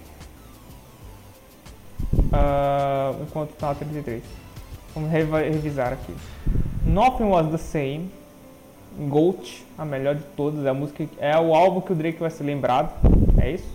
Ah, 2.33 3.13
enquanto 3.21 3.51
tá 3.51 3.75
33. 3.75 4.23
Vamos 4.95 5.11
reva- 5.11 5.39
revisar 5.41 5.93
aqui. 5.93 6.13
Nothing 6.83 7.25
Was 7.25 7.51
The 7.51 7.57
Same. 7.57 8.11
Goat, 9.07 9.63
a 9.77 9.85
melhor 9.85 10.15
de 10.15 10.23
todas. 10.35 10.65
É, 10.65 10.69
a 10.69 10.73
música, 10.73 11.07
é 11.19 11.37
o 11.37 11.53
álbum 11.53 11.81
que 11.81 11.91
o 11.91 11.95
Drake 11.95 12.19
vai 12.19 12.31
ser 12.31 12.43
lembrado. 12.43 12.91
É 13.39 13.51
isso? 13.51 13.69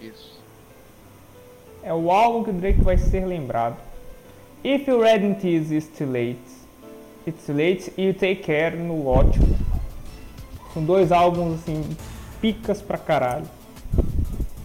Isso. 0.00 0.38
É 1.82 1.92
o 1.92 2.08
álbum 2.12 2.44
que 2.44 2.50
o 2.50 2.52
Drake 2.52 2.80
vai 2.80 2.96
ser 2.96 3.26
lembrado. 3.26 3.76
If 4.62 4.86
You 4.86 5.00
Read 5.02 5.26
in 5.26 5.34
Tears 5.34 5.72
It's 5.72 5.88
Too 5.98 6.06
Late. 6.06 6.38
It's 7.26 7.48
Late 7.48 7.92
e 7.96 8.12
Take 8.12 8.42
Care 8.42 8.76
no 8.76 9.06
ótimo. 9.06 9.56
São 10.72 10.84
dois 10.84 11.12
álbuns 11.12 11.60
assim, 11.60 11.82
picas 12.40 12.82
pra 12.82 12.98
caralho. 12.98 13.46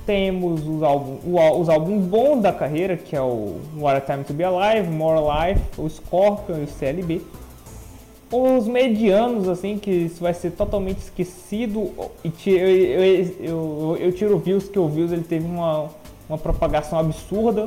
Temos 0.06 0.62
os 0.62 0.82
os 0.82 1.70
álbuns 1.70 2.06
bons 2.06 2.42
da 2.42 2.52
carreira, 2.52 2.98
que 2.98 3.16
é 3.16 3.22
o 3.22 3.60
What 3.78 3.98
a 3.98 4.02
Time 4.02 4.24
to 4.24 4.34
Be 4.34 4.44
Alive, 4.44 4.90
More 4.90 5.20
Life, 5.20 5.62
o 5.78 5.88
Scorpion 5.88 6.58
e 6.58 6.64
o 6.64 6.68
CLB. 6.68 7.22
Os 8.32 8.68
medianos, 8.68 9.48
assim, 9.48 9.78
que 9.78 9.90
isso 9.90 10.22
vai 10.22 10.34
ser 10.34 10.52
totalmente 10.52 11.00
esquecido. 11.00 11.92
E 12.24 12.32
eu, 12.48 12.68
eu, 12.68 13.36
eu, 13.40 13.98
eu 14.00 14.12
tiro 14.12 14.36
o 14.36 14.40
views, 14.40 14.68
que 14.68 14.78
o 14.78 14.88
views 14.88 15.12
ele 15.12 15.24
teve 15.24 15.46
uma, 15.46 15.90
uma 16.28 16.38
propagação 16.38 17.00
absurda, 17.00 17.66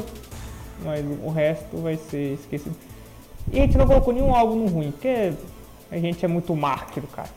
mas 0.85 1.05
o 1.25 1.31
resto 1.31 1.77
vai 1.79 1.97
ser 1.97 2.35
esquecido. 2.35 2.77
E 3.51 3.59
a 3.59 3.63
gente 3.63 3.77
não 3.77 3.87
colocou 3.87 4.13
nenhum 4.13 4.35
álbum 4.35 4.67
ruim, 4.67 4.91
porque 4.91 5.33
a 5.91 5.99
gente 5.99 6.25
é 6.25 6.29
muito 6.29 6.55
mártir, 6.55 7.03
cara. 7.15 7.29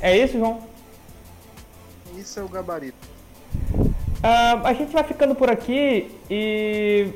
É 0.00 0.16
isso, 0.16 0.38
João? 0.38 0.60
Isso 2.16 2.38
é 2.38 2.42
o 2.42 2.48
gabarito. 2.48 2.96
Ah, 4.22 4.60
a 4.64 4.72
gente 4.72 4.92
vai 4.92 5.04
ficando 5.04 5.34
por 5.34 5.48
aqui 5.50 6.10
e 6.30 7.08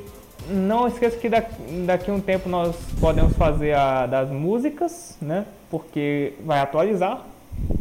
não 0.49 0.87
esqueça 0.87 1.17
que 1.17 1.29
da- 1.29 1.43
daqui 1.85 2.09
a 2.09 2.13
um 2.13 2.19
tempo 2.19 2.47
nós 2.49 2.75
podemos 2.99 3.33
fazer 3.33 3.73
a 3.75 4.05
das 4.05 4.29
músicas, 4.29 5.17
né? 5.21 5.45
Porque 5.69 6.33
vai 6.45 6.59
atualizar. 6.59 7.25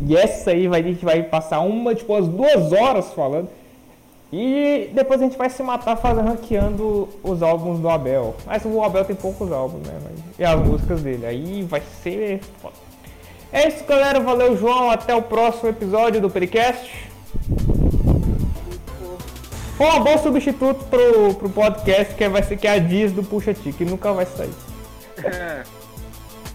E 0.07 0.17
essa 0.17 0.51
aí 0.51 0.69
vai, 0.69 0.81
a 0.81 0.85
gente 0.85 1.05
vai 1.05 1.23
passar 1.23 1.61
uma, 1.61 1.95
tipo, 1.95 2.15
as 2.15 2.29
duas 2.29 2.73
horas 2.73 3.13
falando. 3.13 3.49
E 4.33 4.91
depois 4.95 5.21
a 5.21 5.25
gente 5.25 5.37
vai 5.37 5.51
se 5.51 5.63
matar 5.63 5.95
fazendo 5.97 6.27
ranqueando 6.27 7.07
os 7.23 7.43
álbuns 7.43 7.79
do 7.79 7.89
Abel. 7.91 8.35
Mas 8.47 8.65
o 8.65 8.83
Abel 8.83 9.05
tem 9.05 9.15
poucos 9.15 9.53
álbuns, 9.53 9.87
né? 9.87 9.93
Mas- 10.03 10.19
e 10.39 10.45
as 10.45 10.59
músicas 10.67 11.03
dele. 11.03 11.27
Aí 11.27 11.63
vai 11.63 11.83
ser 12.03 12.41
foda. 12.63 12.75
É 13.53 13.69
isso, 13.69 13.85
galera. 13.85 14.19
Valeu, 14.21 14.57
João. 14.57 14.91
Até 14.91 15.15
o 15.15 15.21
próximo 15.21 15.69
episódio 15.69 16.19
do 16.21 16.31
Pericast. 16.31 17.11
Foi 19.77 19.87
um 19.87 20.01
bom 20.01 20.17
substituto 20.17 20.85
pro, 20.85 21.35
pro 21.35 21.51
podcast 21.51 22.15
que 22.15 22.29
vai 22.29 22.43
ser 22.43 22.57
que 22.57 22.67
é 22.67 22.73
a 22.73 22.79
Diz 22.79 23.13
do 23.13 23.23
Puxa 23.23 23.53
T, 23.53 23.73
que 23.73 23.85
nunca 23.85 24.13
vai 24.13 24.25
sair. 24.25 24.55
É. 25.25 25.63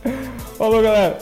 Falou, 0.57 0.81
galera. 0.81 1.17